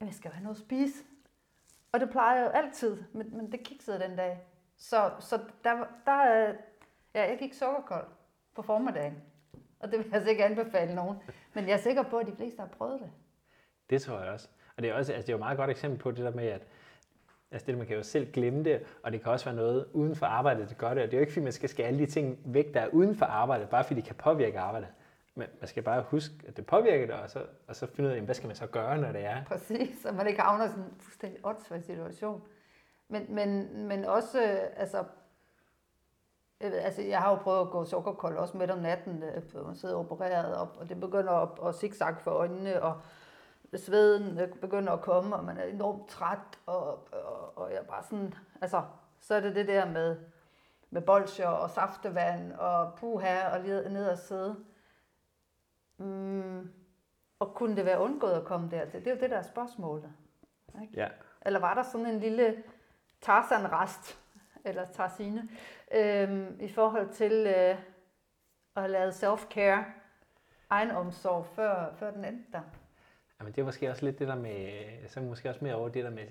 jeg 0.00 0.14
skal 0.14 0.30
have 0.30 0.42
noget 0.42 0.56
at 0.56 0.62
spise. 0.62 1.04
Og 1.92 2.00
det 2.00 2.10
plejer 2.10 2.36
jeg 2.36 2.46
jo 2.46 2.50
altid, 2.50 3.02
men, 3.12 3.36
men 3.36 3.52
det 3.52 3.62
kiksede 3.62 4.00
den 4.00 4.16
dag. 4.16 4.38
Så, 4.76 5.10
så 5.20 5.40
der, 5.64 5.84
der, 6.06 6.46
ja, 7.14 7.28
jeg 7.28 7.36
gik 7.38 7.54
sukkerkold 7.54 8.06
på 8.54 8.62
formiddagen. 8.62 9.22
Og 9.80 9.90
det 9.90 9.98
vil 9.98 10.06
jeg 10.06 10.14
altså 10.14 10.30
ikke 10.30 10.44
anbefale 10.44 10.94
nogen. 10.94 11.16
Men 11.54 11.68
jeg 11.68 11.72
er 11.72 11.78
sikker 11.78 12.02
på, 12.02 12.18
at 12.18 12.26
de 12.26 12.36
fleste 12.36 12.60
har 12.60 12.66
prøvet 12.66 13.00
det. 13.00 13.10
Det 13.90 14.02
tror 14.02 14.20
jeg 14.20 14.32
også. 14.32 14.48
Og 14.76 14.82
det 14.82 14.90
er, 14.90 14.94
også, 14.94 15.12
altså 15.12 15.26
det 15.26 15.32
er 15.32 15.32
jo 15.32 15.36
et 15.36 15.44
meget 15.44 15.58
godt 15.58 15.70
eksempel 15.70 15.98
på 15.98 16.10
det 16.10 16.24
der 16.24 16.30
med, 16.30 16.46
at 16.46 16.66
altså 17.50 17.66
det, 17.66 17.78
man 17.78 17.86
kan 17.86 17.96
jo 17.96 18.02
selv 18.02 18.32
glemme 18.32 18.64
det, 18.64 18.82
og 19.02 19.12
det 19.12 19.22
kan 19.22 19.32
også 19.32 19.44
være 19.44 19.54
noget 19.54 19.86
uden 19.92 20.16
for 20.16 20.26
arbejdet, 20.26 20.68
det 20.68 20.78
gør 20.78 20.94
det. 20.94 21.02
Og 21.02 21.10
det 21.10 21.14
er 21.14 21.18
jo 21.18 21.20
ikke, 21.20 21.32
fordi 21.32 21.44
man 21.44 21.52
skal 21.52 21.68
skære 21.68 21.86
alle 21.86 21.98
de 21.98 22.06
ting 22.06 22.38
væk, 22.44 22.74
der 22.74 22.80
er 22.80 22.88
uden 22.88 23.14
for 23.14 23.26
arbejdet, 23.26 23.68
bare 23.68 23.84
fordi 23.84 24.00
det 24.00 24.06
kan 24.06 24.16
påvirke 24.16 24.58
arbejdet. 24.58 24.88
Men 25.38 25.48
man 25.60 25.68
skal 25.68 25.82
bare 25.82 26.02
huske, 26.02 26.34
at 26.48 26.56
det 26.56 26.66
påvirker 26.66 27.06
dig, 27.06 27.22
og 27.22 27.30
så, 27.30 27.46
og 27.68 27.76
så 27.76 27.86
finde 27.86 28.10
ud 28.10 28.14
af, 28.14 28.20
hvad 28.20 28.34
skal 28.34 28.46
man 28.46 28.56
så 28.56 28.66
gøre, 28.66 28.98
når 28.98 29.12
det 29.12 29.24
er. 29.24 29.44
Præcis, 29.44 30.02
så 30.02 30.12
man 30.12 30.26
ikke 30.26 30.40
havner 30.40 30.64
i 30.64 30.68
sådan 30.68 30.84
en 30.84 30.94
fuldstændig 31.00 31.40
åndssvær 31.46 31.80
situation. 31.80 32.42
Men, 33.08 33.34
men, 33.34 33.78
men 33.86 34.04
også, 34.04 34.42
øh, 34.42 34.58
altså, 34.76 35.04
jeg, 36.60 36.70
ved, 36.70 36.78
altså, 36.78 37.02
jeg 37.02 37.20
har 37.20 37.30
jo 37.30 37.36
prøvet 37.36 37.60
at 37.60 37.70
gå 37.70 37.84
sukkerkold 37.84 38.36
også 38.36 38.56
midt 38.56 38.70
om 38.70 38.78
natten, 38.78 39.22
øh, 39.22 39.66
man 39.66 39.76
sidder 39.76 39.96
opereret 39.96 40.56
op, 40.56 40.76
og 40.80 40.88
det 40.88 41.00
begynder 41.00 41.32
at, 41.32 41.68
at 41.68 41.74
zigzag 41.74 42.16
for 42.20 42.30
øjnene, 42.30 42.82
og 42.82 43.00
sveden 43.74 44.40
øh, 44.40 44.48
begynder 44.48 44.92
at 44.92 45.00
komme, 45.00 45.36
og 45.36 45.44
man 45.44 45.58
er 45.58 45.64
enormt 45.64 46.08
træt, 46.08 46.58
og, 46.66 46.86
og, 47.12 47.58
og 47.58 47.70
jeg 47.70 47.78
er 47.78 47.84
bare 47.84 48.02
sådan, 48.02 48.34
altså, 48.60 48.82
så 49.20 49.34
er 49.34 49.40
det 49.40 49.54
det 49.54 49.68
der 49.68 49.86
med, 49.90 50.16
med 50.90 51.02
bolcher 51.02 51.48
og 51.48 51.70
saftevand, 51.70 52.52
og 52.52 52.94
puha, 52.94 53.48
og 53.48 53.60
lige 53.60 53.88
ned 53.88 54.08
og 54.08 54.18
sidde. 54.18 54.56
Mm, 55.98 56.70
og 57.38 57.54
kunne 57.54 57.76
det 57.76 57.84
være 57.84 58.00
undgået 58.00 58.32
at 58.32 58.44
komme 58.44 58.70
dertil? 58.70 59.00
Det 59.00 59.10
er 59.10 59.14
jo 59.14 59.20
det, 59.20 59.30
der 59.30 59.38
er 59.38 59.42
spørgsmålet. 59.42 60.12
Ikke? 60.82 60.94
Ja. 60.96 61.08
Eller 61.46 61.58
var 61.60 61.74
der 61.74 61.82
sådan 61.82 62.06
en 62.06 62.20
lille 62.20 62.62
Tarzan-rest, 63.20 64.18
eller 64.64 64.86
Tarzine, 64.92 65.48
øhm, 65.94 66.60
i 66.60 66.68
forhold 66.68 67.08
til 67.12 67.32
øh, 67.32 67.78
at 68.76 68.82
have 68.82 68.90
lavet 68.90 69.12
self-care, 69.24 69.84
egenomsorg, 70.70 71.46
før, 71.46 71.94
før 71.94 72.10
den 72.10 72.24
endte 72.24 72.52
der? 72.52 72.62
Jamen 73.40 73.52
det 73.52 73.60
er 73.60 73.64
måske 73.64 73.90
også 73.90 74.04
lidt 74.04 74.18
det 74.18 74.28
der 74.28 74.34
med, 74.34 75.08
så 75.08 75.20
måske 75.20 75.48
også 75.48 75.64
mere 75.64 75.74
over 75.74 75.88
det 75.88 76.04
der 76.04 76.10
med, 76.10 76.26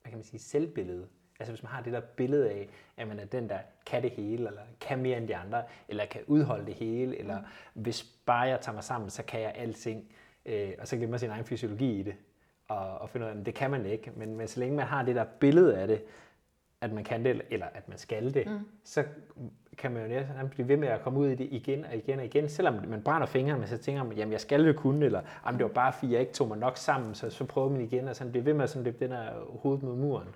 hvad 0.00 0.10
kan 0.10 0.18
man 0.18 0.24
sige, 0.24 0.40
selvbillede. 0.40 1.08
Altså 1.38 1.52
hvis 1.52 1.62
man 1.62 1.72
har 1.72 1.82
det 1.82 1.92
der 1.92 2.00
billede 2.00 2.50
af, 2.50 2.68
at 2.96 3.08
man 3.08 3.18
er 3.18 3.24
den, 3.24 3.48
der 3.48 3.58
kan 3.86 4.02
det 4.02 4.10
hele, 4.10 4.46
eller 4.48 4.60
kan 4.80 4.98
mere 4.98 5.18
end 5.18 5.28
de 5.28 5.36
andre, 5.36 5.62
eller 5.88 6.06
kan 6.06 6.20
udholde 6.26 6.66
det 6.66 6.74
hele, 6.74 7.18
eller 7.18 7.38
mm. 7.38 7.82
hvis 7.82 8.04
bare 8.26 8.40
jeg 8.40 8.60
tager 8.60 8.74
mig 8.74 8.84
sammen, 8.84 9.10
så 9.10 9.22
kan 9.22 9.40
jeg 9.40 9.52
alting, 9.56 10.04
øh, 10.46 10.70
og 10.78 10.88
så 10.88 10.96
glemmer 10.96 11.16
sin 11.16 11.30
egen 11.30 11.44
fysiologi 11.44 12.00
i 12.00 12.02
det, 12.02 12.14
og, 12.68 12.98
og 12.98 13.10
finder 13.10 13.26
ud 13.26 13.32
af, 13.32 13.40
at 13.40 13.46
det 13.46 13.54
kan 13.54 13.70
man 13.70 13.86
ikke. 13.86 14.12
Men, 14.16 14.36
men 14.36 14.48
så 14.48 14.60
længe 14.60 14.76
man 14.76 14.86
har 14.86 15.02
det 15.02 15.14
der 15.14 15.24
billede 15.24 15.76
af 15.76 15.86
det, 15.86 16.02
at 16.80 16.92
man 16.92 17.04
kan 17.04 17.24
det, 17.24 17.42
eller 17.50 17.66
at 17.74 17.88
man 17.88 17.98
skal 17.98 18.34
det, 18.34 18.46
mm. 18.46 18.58
så 18.84 19.04
kan 19.78 19.92
man 19.92 20.02
jo 20.02 20.08
næsten 20.08 20.48
blive 20.48 20.68
ved 20.68 20.76
med 20.76 20.88
at 20.88 21.00
komme 21.00 21.18
ud 21.18 21.28
i 21.28 21.34
det 21.34 21.48
igen 21.50 21.84
og 21.84 21.96
igen 21.96 22.18
og 22.18 22.24
igen, 22.24 22.48
selvom 22.48 22.74
man 22.88 23.02
brænder 23.02 23.26
fingrene, 23.26 23.58
men 23.58 23.68
så 23.68 23.76
tænker 23.76 24.02
man, 24.02 24.16
jamen 24.16 24.32
jeg 24.32 24.40
skal 24.40 24.66
jo 24.66 24.72
kunne, 24.72 25.06
eller 25.06 25.22
jamen, 25.46 25.58
det 25.58 25.64
var 25.64 25.72
bare 25.72 25.92
fordi 25.92 26.12
jeg 26.12 26.20
ikke 26.20 26.32
tog 26.32 26.48
mig 26.48 26.58
nok 26.58 26.76
sammen, 26.76 27.14
så, 27.14 27.30
så 27.30 27.44
prøver 27.44 27.68
man 27.68 27.80
igen, 27.80 28.08
og 28.08 28.16
så 28.16 28.28
bliver 28.28 28.44
ved 28.44 28.54
med 28.54 28.64
at 28.64 28.76
løbe 28.76 29.04
den 29.04 29.12
her 29.12 29.30
hoved 29.62 29.78
mod 29.78 29.96
muren. 29.96 30.28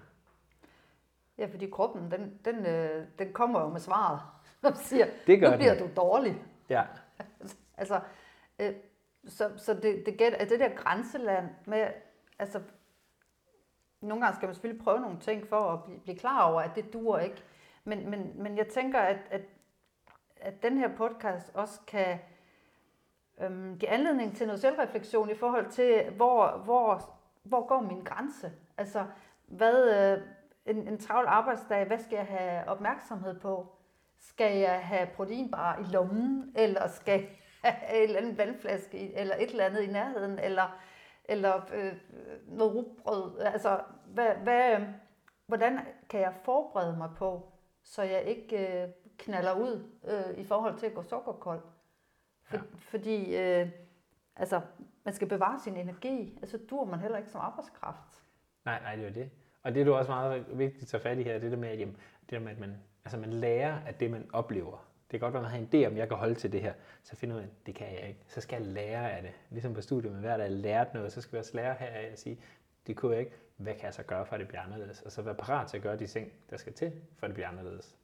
Ja, 1.42 1.46
fordi 1.46 1.70
kroppen, 1.70 2.10
den, 2.10 2.38
den, 2.44 2.66
øh, 2.66 3.06
den 3.18 3.32
kommer 3.32 3.60
jo 3.60 3.68
med 3.68 3.80
svaret. 3.80 4.20
Og 4.62 4.76
siger, 4.76 5.06
det 5.26 5.40
gør 5.40 5.50
nu 5.50 5.56
bliver 5.56 5.74
den. 5.74 5.88
du 5.88 5.94
dårlig. 5.96 6.42
Ja. 6.68 6.82
altså, 7.78 8.00
øh, 8.58 8.72
så, 9.26 9.50
så 9.56 9.74
det, 9.74 10.06
det, 10.06 10.18
gæt, 10.18 10.50
det 10.50 10.60
der 10.60 10.74
grænseland 10.74 11.48
med, 11.66 11.86
altså, 12.38 12.60
nogle 14.00 14.24
gange 14.24 14.36
skal 14.36 14.46
man 14.46 14.54
selvfølgelig 14.54 14.84
prøve 14.84 15.00
nogle 15.00 15.20
ting 15.20 15.48
for 15.48 15.60
at 15.60 15.84
blive, 15.84 16.00
blive 16.00 16.18
klar 16.18 16.50
over, 16.50 16.60
at 16.60 16.70
det 16.74 16.92
duer 16.92 17.18
ikke. 17.18 17.42
Men, 17.84 18.10
men, 18.10 18.32
men 18.34 18.58
jeg 18.58 18.66
tænker, 18.66 18.98
at, 18.98 19.18
at, 19.30 19.42
at 20.36 20.62
den 20.62 20.78
her 20.78 20.96
podcast 20.96 21.50
også 21.54 21.80
kan 21.86 22.18
øhm, 23.40 23.78
give 23.78 23.88
anledning 23.88 24.36
til 24.36 24.46
noget 24.46 24.60
selvreflektion 24.60 25.30
i 25.30 25.34
forhold 25.34 25.70
til, 25.70 26.10
hvor, 26.10 26.62
hvor 26.64 27.12
hvor 27.42 27.66
går 27.66 27.80
min 27.80 28.04
grænse? 28.04 28.52
Altså, 28.76 29.06
hvad, 29.46 30.12
øh, 30.12 30.22
en, 30.66 30.88
en 30.88 30.98
travl 30.98 31.26
arbejdsdag, 31.28 31.86
hvad 31.86 31.98
skal 31.98 32.16
jeg 32.16 32.26
have 32.26 32.68
opmærksomhed 32.68 33.40
på? 33.40 33.76
Skal 34.18 34.58
jeg 34.58 34.86
have 34.86 35.08
proteinbar 35.16 35.78
i 35.78 35.82
lommen, 35.82 36.52
eller 36.56 36.88
skal 36.88 37.20
jeg 37.20 37.28
have 37.62 38.02
en 38.02 38.02
eller 38.02 38.20
anden 38.20 38.38
vandflaske, 38.38 39.14
eller 39.14 39.34
et 39.34 39.50
eller 39.50 39.64
andet 39.64 39.82
i 39.82 39.86
nærheden, 39.86 40.38
eller, 40.38 40.80
eller 41.24 41.70
øh, 41.72 41.92
noget 42.46 42.74
rugbrød? 42.74 43.38
Altså, 43.40 43.80
hvad, 44.06 44.34
hvad, 44.34 44.86
hvordan 45.46 45.80
kan 46.08 46.20
jeg 46.20 46.34
forberede 46.44 46.96
mig 46.96 47.10
på, 47.16 47.52
så 47.82 48.02
jeg 48.02 48.22
ikke 48.22 48.82
øh, 48.82 48.88
knaller 49.18 49.52
ud 49.52 49.90
øh, 50.04 50.38
i 50.38 50.44
forhold 50.44 50.78
til 50.78 50.86
at 50.86 50.94
gå 50.94 51.02
sukkerkold? 51.02 51.62
For, 52.42 52.56
ja. 52.56 52.62
Fordi 52.78 53.36
øh, 53.36 53.68
altså, 54.36 54.60
man 55.04 55.14
skal 55.14 55.28
bevare 55.28 55.60
sin 55.60 55.76
energi, 55.76 56.38
altså 56.42 56.58
dur 56.70 56.84
man 56.84 57.00
heller 57.00 57.18
ikke 57.18 57.30
som 57.30 57.40
arbejdskraft. 57.40 58.24
Nej, 58.64 58.82
nej, 58.82 58.96
det 58.96 59.06
er 59.06 59.10
det. 59.10 59.30
Og 59.62 59.74
det 59.74 59.80
er 59.80 59.84
du 59.84 59.94
også 59.94 60.10
meget 60.10 60.58
vigtigt 60.58 60.82
at 60.82 60.88
tage 60.88 61.00
fat 61.00 61.18
i 61.18 61.22
her, 61.22 61.38
det 61.38 61.50
der 61.50 61.56
med, 61.56 61.68
at, 61.68 61.78
jamen, 61.78 61.96
det 62.20 62.30
der 62.30 62.38
med, 62.38 62.50
at 62.50 62.58
man, 62.58 62.76
altså 63.04 63.18
man 63.18 63.32
lærer 63.32 63.78
af 63.86 63.94
det, 63.94 64.10
man 64.10 64.28
oplever. 64.32 64.88
Det 65.10 65.20
kan 65.20 65.26
godt 65.26 65.34
være, 65.34 65.40
at 65.40 65.52
man 65.52 65.60
har 65.60 65.68
en 65.72 65.84
idé 65.84 65.86
om, 65.86 65.96
jeg 65.96 66.08
kan 66.08 66.16
holde 66.16 66.34
til 66.34 66.52
det 66.52 66.60
her. 66.60 66.72
Så 67.02 67.16
finder 67.16 67.36
man, 67.36 67.50
det 67.66 67.74
kan 67.74 67.86
jeg 67.86 68.08
ikke. 68.08 68.20
Så 68.26 68.40
skal 68.40 68.62
jeg 68.62 68.72
lære 68.72 69.12
af 69.12 69.22
det. 69.22 69.30
Ligesom 69.50 69.74
på 69.74 69.80
studiet 69.80 70.12
med 70.12 70.20
hver 70.20 70.36
dag 70.36 70.50
lært 70.50 70.94
noget, 70.94 71.12
så 71.12 71.20
skal 71.20 71.32
vi 71.32 71.38
også 71.38 71.56
lære 71.56 71.74
her 71.78 71.86
af 71.86 72.08
at 72.12 72.18
sige, 72.18 72.40
det 72.86 72.96
kunne 72.96 73.12
jeg 73.12 73.20
ikke. 73.20 73.32
Hvad 73.56 73.74
kan 73.74 73.84
jeg 73.84 73.94
så 73.94 74.02
gøre, 74.02 74.26
for 74.26 74.34
at 74.34 74.40
det 74.40 74.48
bliver 74.48 74.62
anderledes? 74.62 75.02
Og 75.02 75.12
så 75.12 75.22
være 75.22 75.34
parat 75.34 75.68
til 75.68 75.76
at 75.76 75.82
gøre 75.82 75.96
de 75.96 76.06
ting, 76.06 76.32
der 76.50 76.56
skal 76.56 76.72
til, 76.72 76.92
for 77.16 77.26
at 77.26 77.28
det 77.28 77.34
bliver 77.34 77.48
anderledes. 77.48 77.96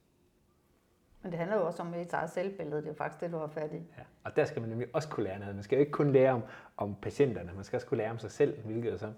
Men 1.23 1.33
det 1.33 1.39
handler 1.39 1.57
jo 1.57 1.67
også 1.67 1.83
om 1.83 1.95
ens 1.95 2.13
eget 2.13 2.31
selvbillede. 2.31 2.77
Det 2.77 2.85
er 2.85 2.91
jo 2.91 2.95
faktisk 2.95 3.21
det, 3.21 3.33
du 3.33 3.39
har 3.39 3.47
fat 3.47 3.73
i. 3.73 3.77
Ja, 3.77 4.03
og 4.25 4.37
der 4.37 4.45
skal 4.45 4.61
man 4.61 4.71
nemlig 4.71 4.89
også 4.93 5.09
kunne 5.09 5.25
lære 5.25 5.39
noget. 5.39 5.55
Man 5.55 5.65
skal 5.65 5.77
jo 5.77 5.81
ikke 5.81 5.93
kun 5.93 6.13
lære 6.13 6.33
om, 6.33 6.43
om 6.77 6.95
patienterne, 7.03 7.53
man 7.55 7.65
skal 7.65 7.77
også 7.77 7.87
kunne 7.87 7.99
lære 7.99 8.11
om 8.11 8.19
sig 8.19 8.31
selv, 8.31 8.61
hvilket 8.65 9.01
så 9.01 9.13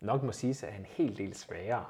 nok 0.00 0.22
må 0.22 0.32
sige 0.32 0.66
er 0.66 0.76
en 0.76 0.86
hel 0.86 1.16
del 1.16 1.34
sværere. 1.34 1.84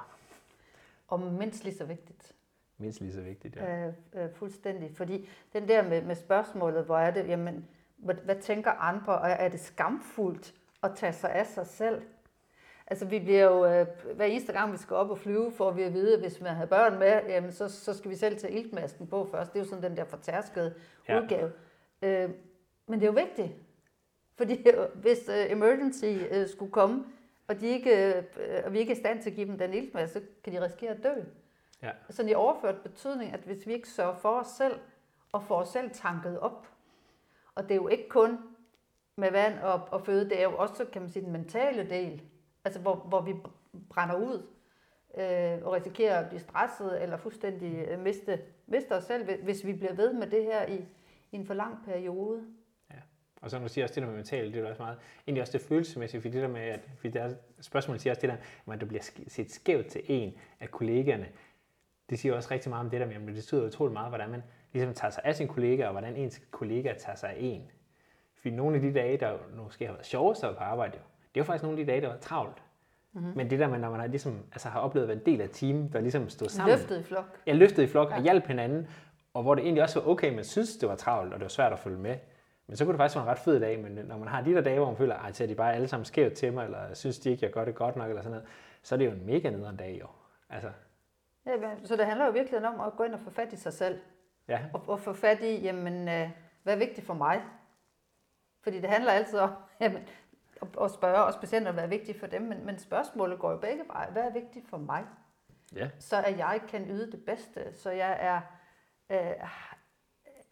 Og 1.08 1.20
mindst 1.20 1.64
lige 1.64 1.76
så 1.76 1.84
vigtigt. 1.84 2.34
Mindst 2.78 3.00
lige 3.00 3.12
så 3.12 3.20
vigtigt, 3.20 3.56
ja. 3.56 3.86
Øh, 3.86 3.92
øh, 4.14 4.32
fuldstændig. 4.34 4.96
Fordi 4.96 5.28
den 5.52 5.68
der 5.68 5.88
med, 5.88 6.02
med 6.02 6.14
spørgsmålet, 6.14 6.84
hvor 6.84 6.98
er 6.98 7.10
det, 7.10 7.28
jamen, 7.28 7.68
hvad, 7.96 8.14
hvad 8.14 8.36
tænker 8.36 8.70
andre, 8.70 9.18
og 9.18 9.30
er 9.30 9.48
det 9.48 9.60
skamfuldt 9.60 10.54
at 10.82 10.90
tage 10.96 11.12
sig 11.12 11.32
af 11.32 11.46
sig 11.46 11.66
selv? 11.66 12.02
Altså 12.86 13.04
vi 13.04 13.18
bliver 13.18 13.42
jo, 13.42 13.66
øh, 13.66 13.86
hver 14.14 14.24
eneste 14.24 14.52
gang 14.52 14.72
vi 14.72 14.76
skal 14.76 14.96
op 14.96 15.10
og 15.10 15.18
flyve, 15.18 15.52
får 15.52 15.70
vi 15.70 15.82
at 15.82 15.92
vide, 15.92 16.14
at 16.14 16.20
hvis 16.20 16.40
man 16.40 16.54
har 16.54 16.66
børn 16.66 16.98
med, 16.98 17.20
jamen, 17.28 17.52
så, 17.52 17.68
så 17.68 17.94
skal 17.94 18.10
vi 18.10 18.16
selv 18.16 18.38
tage 18.38 18.52
iltmasken 18.52 19.06
på 19.06 19.28
først. 19.30 19.52
Det 19.52 19.58
er 19.58 19.64
jo 19.64 19.68
sådan 19.68 19.84
den 19.90 19.96
der 19.96 20.04
fortærskede 20.04 20.74
ja. 21.08 21.20
udgave. 21.20 21.52
Øh, 22.02 22.30
men 22.86 23.00
det 23.00 23.06
er 23.06 23.12
jo 23.12 23.20
vigtigt, 23.26 23.52
fordi 24.36 24.66
hvis 25.02 25.28
uh, 25.28 25.52
emergency 25.52 26.04
uh, 26.04 26.48
skulle 26.48 26.72
komme, 26.72 27.04
og, 27.48 27.60
de 27.60 27.66
ikke, 27.66 28.24
uh, 28.36 28.64
og 28.64 28.72
vi 28.72 28.78
ikke 28.78 28.92
er 28.92 28.96
i 28.96 29.00
stand 29.00 29.22
til 29.22 29.30
at 29.30 29.36
give 29.36 29.46
dem 29.46 29.58
den 29.58 29.74
iltmaske, 29.74 30.12
så 30.12 30.20
kan 30.44 30.52
de 30.52 30.64
risikere 30.64 30.90
at 30.90 31.02
dø. 31.02 31.14
Ja. 31.82 31.90
Sådan 32.10 32.30
i 32.30 32.34
overført 32.34 32.82
betydning, 32.82 33.32
at 33.32 33.40
hvis 33.40 33.66
vi 33.66 33.72
ikke 33.72 33.88
sørger 33.88 34.16
for 34.16 34.40
os 34.40 34.46
selv, 34.46 34.80
og 35.32 35.42
får 35.42 35.56
os 35.60 35.68
selv 35.68 35.90
tanket 35.90 36.40
op, 36.40 36.66
og 37.54 37.62
det 37.62 37.70
er 37.70 37.76
jo 37.76 37.88
ikke 37.88 38.08
kun 38.08 38.38
med 39.16 39.30
vand 39.30 39.58
og, 39.58 39.88
og 39.90 40.06
føde, 40.06 40.30
det 40.30 40.38
er 40.38 40.42
jo 40.42 40.56
også, 40.56 40.84
kan 40.84 41.02
man 41.02 41.10
sige, 41.10 41.24
den 41.24 41.32
mentale 41.32 41.90
del, 41.90 42.22
altså 42.64 42.80
hvor, 42.80 42.94
hvor 42.94 43.20
vi 43.20 43.34
brænder 43.90 44.16
ud 44.16 44.46
øh, 45.18 45.66
og 45.66 45.72
risikerer 45.72 46.20
at 46.20 46.28
blive 46.28 46.40
stresset 46.40 47.02
eller 47.02 47.16
fuldstændig 47.16 47.86
øh, 47.88 47.98
miste, 47.98 48.40
miste 48.66 48.92
os 48.92 49.04
selv, 49.04 49.42
hvis 49.42 49.66
vi 49.66 49.72
bliver 49.72 49.92
ved 49.92 50.12
med 50.12 50.26
det 50.26 50.44
her 50.44 50.66
i, 50.66 50.76
i 51.32 51.36
en 51.36 51.46
for 51.46 51.54
lang 51.54 51.84
periode. 51.84 52.46
Og 53.40 53.50
så 53.50 53.58
når 53.58 53.66
du 53.66 53.72
siger 53.72 53.84
også 53.84 53.94
det 53.94 54.02
der 54.02 54.08
med 54.08 54.16
mentalt, 54.16 54.54
det 54.54 54.64
er 54.64 54.68
også 54.68 54.82
meget, 54.82 54.98
egentlig 55.26 55.42
også 55.42 55.52
det 55.52 55.60
følelsesmæssige, 55.60 56.20
fordi 56.20 56.34
det 56.34 56.42
der 56.42 56.48
med, 56.48 56.60
at 56.60 56.80
fordi 56.96 57.12
der 57.12 57.34
spørgsmålet 57.60 58.00
siger 58.00 58.12
også 58.12 58.20
det 58.20 58.30
der, 58.66 58.72
at 58.72 58.80
du 58.80 58.86
bliver 58.86 59.02
set 59.28 59.52
skævt 59.52 59.86
til 59.86 60.00
en 60.08 60.34
af 60.60 60.70
kollegaerne, 60.70 61.28
det 62.10 62.18
siger 62.18 62.34
også 62.34 62.48
rigtig 62.50 62.70
meget 62.70 62.84
om 62.84 62.90
det 62.90 63.00
der 63.00 63.06
med, 63.06 63.14
at 63.14 63.20
det 63.20 63.34
betyder 63.34 63.66
utroligt 63.66 63.92
meget, 63.92 64.10
hvordan 64.10 64.30
man 64.30 64.42
ligesom 64.72 64.94
tager 64.94 65.10
sig 65.10 65.22
af 65.24 65.34
sin 65.34 65.48
kollega, 65.48 65.86
og 65.86 65.92
hvordan 65.92 66.16
ens 66.16 66.40
kollega 66.50 66.94
tager 66.98 67.16
sig 67.16 67.30
af 67.30 67.36
en. 67.38 67.70
Fordi 68.34 68.54
nogle 68.54 68.76
af 68.76 68.82
de 68.82 68.94
dage, 68.94 69.16
der 69.16 69.38
måske 69.56 69.86
har 69.86 69.92
været 69.92 70.06
sjovest 70.06 70.40
på 70.40 70.46
arbejde, 70.58 70.96
jo, 70.96 71.02
det 71.34 71.40
var 71.40 71.44
faktisk 71.44 71.62
nogle 71.62 71.80
af 71.80 71.86
de 71.86 71.92
dage, 71.92 72.00
der 72.00 72.08
var 72.08 72.16
travlt. 72.16 72.62
Mm-hmm. 73.12 73.32
Men 73.36 73.50
det 73.50 73.58
der 73.58 73.68
med, 73.68 73.78
når 73.78 73.90
man 73.90 74.00
har, 74.00 74.06
ligesom, 74.06 74.38
altså 74.52 74.68
har 74.68 74.80
oplevet 74.80 75.04
at 75.04 75.08
være 75.08 75.18
en 75.18 75.26
del 75.26 75.40
af 75.40 75.48
team, 75.52 75.88
der 75.88 76.00
ligesom 76.00 76.28
stod 76.28 76.48
sammen. 76.48 76.76
Løftet 76.78 77.00
i 77.00 77.02
flok. 77.02 77.40
Ja, 77.46 77.52
løftet 77.52 77.82
i 77.82 77.86
flok 77.86 78.10
ja. 78.10 78.16
og 78.16 78.22
hjalp 78.22 78.46
hinanden. 78.46 78.86
Og 79.34 79.42
hvor 79.42 79.54
det 79.54 79.64
egentlig 79.64 79.82
også 79.82 80.00
var 80.00 80.08
okay, 80.08 80.34
man 80.34 80.44
synes, 80.44 80.76
det 80.76 80.88
var 80.88 80.96
travlt, 80.96 81.32
og 81.32 81.40
det 81.40 81.44
var 81.44 81.48
svært 81.48 81.72
at 81.72 81.78
følge 81.78 81.98
med. 81.98 82.16
Men 82.68 82.76
så 82.76 82.84
kunne 82.84 82.92
det 82.92 82.98
faktisk 82.98 83.16
være 83.16 83.24
en 83.24 83.30
ret 83.30 83.38
fed 83.38 83.60
dag, 83.60 83.80
men 83.80 83.92
når 83.92 84.18
man 84.18 84.28
har 84.28 84.42
de 84.42 84.54
der 84.54 84.60
dage, 84.60 84.78
hvor 84.78 84.86
man 84.86 84.96
føler, 84.96 85.14
at 85.16 85.38
de 85.38 85.54
bare 85.54 85.74
alle 85.74 85.88
sammen 85.88 86.04
skævt 86.04 86.32
til 86.32 86.52
mig, 86.52 86.64
eller 86.64 86.94
synes 86.94 87.18
de 87.18 87.30
ikke, 87.30 87.44
jeg 87.44 87.52
gør 87.52 87.64
det 87.64 87.74
godt 87.74 87.96
nok, 87.96 88.08
eller 88.08 88.22
sådan 88.22 88.30
noget, 88.30 88.48
så 88.82 88.94
er 88.94 88.96
det 88.96 89.06
jo 89.06 89.10
en 89.10 89.26
mega 89.26 89.50
nederen 89.50 89.76
dag 89.76 89.98
jo. 90.00 90.06
Altså. 90.50 90.70
Ja, 91.46 91.52
så 91.84 91.96
det 91.96 92.06
handler 92.06 92.26
jo 92.26 92.32
virkelig 92.32 92.68
om 92.68 92.80
at 92.80 92.92
gå 92.96 93.02
ind 93.02 93.14
og 93.14 93.20
få 93.20 93.30
fat 93.30 93.52
i 93.52 93.56
sig 93.56 93.72
selv. 93.72 94.00
Ja. 94.48 94.60
Og, 94.72 94.88
og 94.88 95.00
få 95.00 95.12
fat 95.12 95.40
i, 95.40 95.60
jamen, 95.60 96.08
øh, 96.08 96.30
hvad 96.62 96.74
er 96.74 96.78
vigtigt 96.78 97.06
for 97.06 97.14
mig? 97.14 97.42
Fordi 98.62 98.80
det 98.80 98.90
handler 98.90 99.12
altid 99.12 99.38
om, 99.38 99.50
jamen, 99.80 100.08
og 100.76 100.90
spørge 100.90 101.24
også 101.24 101.40
patienter, 101.40 101.72
hvad 101.72 101.84
er 101.84 101.88
vigtigt 101.88 102.20
for 102.20 102.26
dem, 102.26 102.42
men, 102.42 102.66
men 102.66 102.78
spørgsmålet 102.78 103.38
går 103.38 103.50
jo 103.50 103.56
begge 103.56 103.82
veje. 103.88 104.10
Hvad 104.10 104.22
er 104.22 104.32
vigtigt 104.32 104.68
for 104.68 104.76
mig? 104.76 105.04
Ja. 105.74 105.90
Så 105.98 106.22
at 106.22 106.38
jeg 106.38 106.60
kan 106.68 106.90
yde 106.90 107.12
det 107.12 107.24
bedste, 107.24 107.74
så 107.74 107.90
jeg 107.90 108.16
er, 108.20 108.40
øh, 109.10 109.48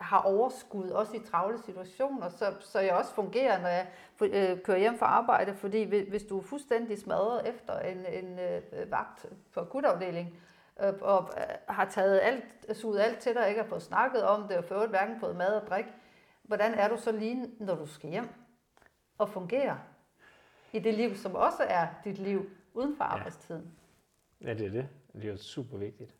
har 0.00 0.19
overskud 0.19 0.88
også 0.88 1.17
i 1.17 1.21
travle 1.31 1.59
situationer, 1.59 2.29
så, 2.29 2.55
så 2.61 2.81
jeg 2.81 2.95
også 2.95 3.15
fungerer, 3.15 3.61
når 3.61 3.69
jeg 3.69 3.87
øh, 4.21 4.62
kører 4.62 4.79
hjem 4.79 4.99
fra 4.99 5.07
arbejde, 5.07 5.55
fordi 5.55 5.83
hvis 5.83 6.23
du 6.23 6.38
er 6.38 6.43
fuldstændig 6.43 6.99
smadret 6.99 7.49
efter 7.49 7.79
en, 7.79 8.07
en 8.07 8.38
øh, 8.38 8.91
vagt 8.91 9.26
på 9.55 9.61
akutafdeling, 9.61 10.38
øh, 10.83 10.93
og 11.00 11.31
øh, 11.37 11.43
har 11.69 11.85
taget 11.85 12.21
alt, 12.23 12.45
suget 12.76 13.00
alt 13.00 13.19
til 13.19 13.35
dig, 13.35 13.49
ikke 13.49 13.61
har 13.61 13.69
fået 13.69 13.83
snakket 13.83 14.23
om 14.23 14.49
det, 14.49 14.57
og 14.57 14.65
fået 14.65 14.88
hverken 14.88 15.21
fået 15.21 15.37
mad 15.37 15.61
og 15.61 15.67
drik, 15.67 15.87
hvordan 16.43 16.75
er 16.75 16.88
du 16.88 16.97
så 16.97 17.12
lige, 17.12 17.50
når 17.61 17.75
du 17.75 17.87
skal 17.87 18.11
hjem 18.11 18.29
og 19.19 19.29
fungere? 19.29 19.79
i 20.76 20.79
det 20.79 20.95
liv, 20.95 21.17
som 21.17 21.35
også 21.35 21.62
er 21.62 21.88
dit 22.05 22.19
liv 22.19 22.50
uden 22.75 22.97
for 22.97 23.05
arbejdstiden. 23.05 23.73
Ja, 24.41 24.55
det 24.55 24.67
er 24.67 24.71
det. 24.71 24.88
Det 25.12 25.25
er 25.25 25.29
jo 25.29 25.37
super 25.37 25.79
vigtigt. 25.79 26.11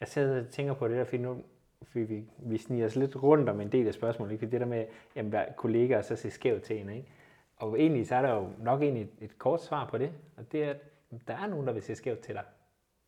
Jeg 0.00 0.08
sidder 0.08 0.40
og 0.40 0.48
tænker 0.48 0.74
på 0.74 0.88
det 0.88 0.96
der, 0.96 1.04
fordi 1.04 1.18
nu 1.18 1.42
fordi 1.84 2.04
vi, 2.04 2.24
vi 2.38 2.58
sniger 2.58 2.86
os 2.86 2.96
lidt 2.96 3.22
rundt 3.22 3.48
om 3.48 3.60
en 3.60 3.72
del 3.72 3.86
af 3.86 3.94
spørgsmålet, 3.94 4.32
ikke? 4.32 4.50
det 4.50 4.60
der 4.60 4.66
med, 4.66 4.86
jamen, 5.16 5.30
hvad 5.30 5.44
kollegaer 5.56 6.02
så 6.02 6.16
ser 6.16 6.30
skævt 6.30 6.62
til 6.62 6.80
en, 6.80 6.88
ikke? 6.88 7.08
Og 7.56 7.80
egentlig 7.80 8.06
så 8.06 8.14
er 8.14 8.22
der 8.22 8.34
jo 8.34 8.50
nok 8.58 8.82
egentlig 8.82 9.02
et, 9.02 9.10
et 9.20 9.38
kort 9.38 9.62
svar 9.62 9.86
på 9.86 9.98
det, 9.98 10.12
og 10.36 10.52
det 10.52 10.64
er, 10.64 10.70
at 10.70 10.80
der 11.28 11.34
er 11.34 11.46
nogen, 11.46 11.66
der 11.66 11.72
vil 11.72 11.82
se 11.82 11.94
skævt 11.94 12.20
til 12.20 12.34
dig. 12.34 12.44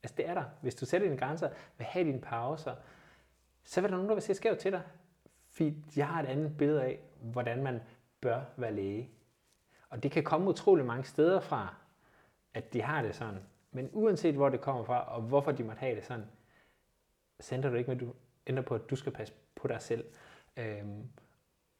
Altså 0.03 0.15
det 0.17 0.29
er 0.29 0.35
der. 0.35 0.45
Hvis 0.61 0.75
du 0.75 0.87
sætter 0.87 1.09
dine 1.09 1.19
grænser, 1.19 1.49
vil 1.79 1.85
have 1.87 2.05
dine 2.05 2.21
pauser, 2.21 2.75
så 3.65 3.81
vil 3.81 3.91
der 3.91 3.97
nogen, 3.97 4.09
der 4.09 4.15
vil 4.15 4.23
se 4.23 4.35
skævt 4.35 4.59
til 4.59 4.73
dig. 4.73 4.83
Fordi 5.51 5.75
jeg 5.97 6.09
har 6.09 6.23
et 6.23 6.27
andet 6.27 6.57
billede 6.59 6.83
af, 6.83 7.01
hvordan 7.21 7.63
man 7.63 7.81
bør 8.21 8.41
være 8.57 8.75
læge. 8.75 9.11
Og 9.89 10.03
det 10.03 10.11
kan 10.11 10.25
komme 10.25 10.49
utrolig 10.49 10.85
mange 10.85 11.05
steder 11.05 11.41
fra, 11.41 11.75
at 12.55 12.73
de 12.73 12.83
har 12.83 13.03
det 13.03 13.15
sådan. 13.15 13.41
Men 13.73 13.91
uanset 13.93 14.35
hvor 14.35 14.49
det 14.49 14.61
kommer 14.61 14.85
fra, 14.85 15.15
og 15.15 15.23
hvorfor 15.23 15.53
de 15.53 15.65
måtte 15.65 15.81
have 15.81 15.97
det 15.97 16.05
sådan, 16.05 16.25
så 17.41 17.55
ændrer 17.55 17.71
du 17.71 17.77
ikke 17.77 17.91
med, 17.91 17.99
du 17.99 18.13
ændrer 18.47 18.63
på, 18.63 18.75
at 18.75 18.91
du 18.91 18.97
skal 18.97 19.13
passe 19.13 19.35
på 19.55 19.69
dig 19.69 19.81
selv. 19.81 20.05
Øhm, 20.57 21.09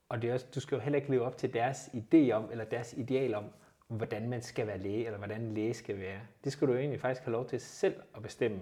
og 0.09 0.23
det 0.23 0.31
er 0.31 0.35
også, 0.35 0.47
du 0.55 0.61
skal 0.61 0.77
jo 0.77 0.81
heller 0.81 0.97
ikke 0.97 1.11
leve 1.11 1.25
op 1.25 1.37
til 1.37 1.55
deres 1.55 1.89
idé 1.89 2.31
om, 2.31 2.51
eller 2.51 2.65
deres 2.65 2.93
ideal 2.93 3.35
om, 3.35 3.45
hvordan 3.89 4.29
man 4.29 4.43
skal 4.43 4.67
være 4.67 4.79
læge, 4.79 5.07
eller 5.07 5.19
hvordan 5.19 5.41
en 5.41 5.55
læge 5.55 5.75
skal 5.75 5.99
være. 5.99 6.21
Det 6.45 6.53
skal 6.53 6.69
du 6.69 6.73
jo 6.73 6.79
egentlig 6.79 7.01
faktisk 7.01 7.25
have 7.25 7.33
lov 7.33 7.49
til 7.49 7.61
selv 7.61 7.95
at 8.17 8.23
bestemme 8.23 8.61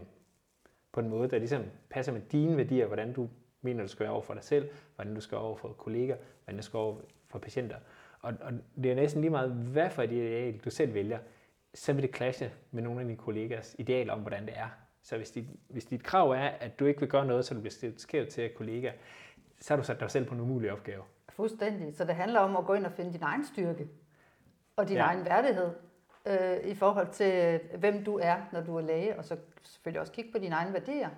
på 0.92 1.00
en 1.00 1.08
måde, 1.08 1.30
der 1.30 1.38
ligesom 1.38 1.64
passer 1.90 2.12
med 2.12 2.20
dine 2.20 2.56
værdier, 2.56 2.86
hvordan 2.86 3.12
du 3.12 3.28
mener, 3.62 3.82
du 3.82 3.88
skal 3.88 4.04
være 4.04 4.12
over 4.12 4.22
for 4.22 4.34
dig 4.34 4.44
selv, 4.44 4.70
hvordan 4.94 5.14
du 5.14 5.20
skal 5.20 5.36
være 5.36 5.44
over 5.44 5.56
for 5.56 5.72
kolleger, 5.72 6.16
hvordan 6.44 6.56
du 6.56 6.62
skal 6.62 6.78
være 6.78 6.84
over 6.84 7.00
for 7.28 7.38
patienter. 7.38 7.76
Og, 8.20 8.34
og 8.40 8.52
det 8.82 8.90
er 8.90 8.94
næsten 8.94 9.20
lige 9.20 9.30
meget, 9.30 9.50
hvad 9.50 9.90
for 9.90 10.02
et 10.02 10.12
ideal 10.12 10.58
du 10.58 10.70
selv 10.70 10.94
vælger, 10.94 11.18
så 11.74 11.92
vil 11.92 12.02
det 12.02 12.16
clashe 12.16 12.52
med 12.70 12.82
nogle 12.82 13.00
af 13.00 13.06
dine 13.06 13.18
kollegers 13.18 13.76
ideal 13.78 14.10
om, 14.10 14.20
hvordan 14.20 14.46
det 14.46 14.58
er. 14.58 14.68
Så 15.02 15.16
hvis 15.16 15.30
dit, 15.30 15.44
hvis 15.68 15.84
dit 15.84 16.04
krav 16.04 16.30
er, 16.30 16.48
at 16.48 16.80
du 16.80 16.84
ikke 16.84 17.00
vil 17.00 17.08
gøre 17.08 17.26
noget, 17.26 17.44
så 17.44 17.54
du 17.54 17.60
bliver 17.60 17.70
stillet 17.70 18.00
skævt 18.00 18.28
til 18.28 18.50
kollega, 18.54 18.92
så 19.60 19.74
har 19.74 19.80
du 19.80 19.86
sat 19.86 20.00
dig 20.00 20.10
selv 20.10 20.26
på 20.26 20.34
en 20.34 20.40
umulig 20.40 20.72
opgave. 20.72 21.02
Fuldstændig. 21.28 21.96
Så 21.96 22.04
det 22.04 22.14
handler 22.14 22.40
om 22.40 22.56
at 22.56 22.64
gå 22.64 22.74
ind 22.74 22.86
og 22.86 22.92
finde 22.92 23.12
din 23.12 23.22
egen 23.22 23.44
styrke 23.44 23.88
og 24.76 24.88
din 24.88 24.96
ja. 24.96 25.02
egen 25.02 25.24
værdighed 25.24 25.70
øh, 26.26 26.70
i 26.70 26.74
forhold 26.74 27.08
til, 27.12 27.60
hvem 27.78 28.04
du 28.04 28.18
er, 28.22 28.36
når 28.52 28.60
du 28.60 28.76
er 28.76 28.80
læge, 28.80 29.18
og 29.18 29.24
så 29.24 29.36
selvfølgelig 29.62 30.00
også 30.00 30.12
kigge 30.12 30.32
på 30.32 30.38
dine 30.38 30.54
egne 30.54 30.72
værdier. 30.72 31.08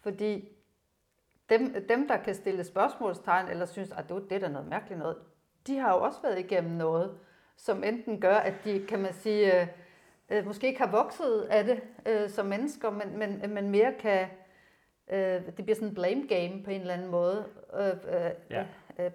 Fordi 0.00 0.48
dem, 1.48 1.86
dem 1.88 2.08
der 2.08 2.16
kan 2.16 2.34
stille 2.34 2.64
spørgsmålstegn, 2.64 3.48
eller 3.48 3.66
synes, 3.66 3.90
at 3.90 4.08
det 4.08 4.32
er 4.32 4.38
da 4.38 4.48
noget 4.48 4.68
mærkeligt 4.68 4.98
noget, 4.98 5.16
de 5.66 5.78
har 5.78 5.94
jo 5.94 6.02
også 6.02 6.22
været 6.22 6.38
igennem 6.38 6.72
noget, 6.72 7.18
som 7.56 7.84
enten 7.84 8.20
gør, 8.20 8.36
at 8.36 8.54
de, 8.64 8.86
kan 8.88 8.98
man 8.98 9.12
sige, 9.14 9.60
øh, 9.60 9.66
øh, 10.30 10.46
måske 10.46 10.66
ikke 10.66 10.80
har 10.80 10.90
vokset 10.90 11.40
af 11.50 11.64
det 11.64 11.80
øh, 12.06 12.30
som 12.30 12.46
mennesker, 12.46 12.90
men, 12.90 13.18
men, 13.18 13.54
men 13.54 13.70
mere 13.70 13.94
kan, 13.98 14.26
øh, 15.10 15.46
det 15.46 15.54
bliver 15.54 15.74
sådan 15.74 15.88
en 15.88 15.94
blame 15.94 16.26
game 16.28 16.62
på 16.64 16.70
en 16.70 16.80
eller 16.80 16.94
anden 16.94 17.10
måde. 17.10 17.44
Øh, 17.80 17.86
øh, 17.88 18.30
ja. 18.50 18.64
øh, 18.98 19.10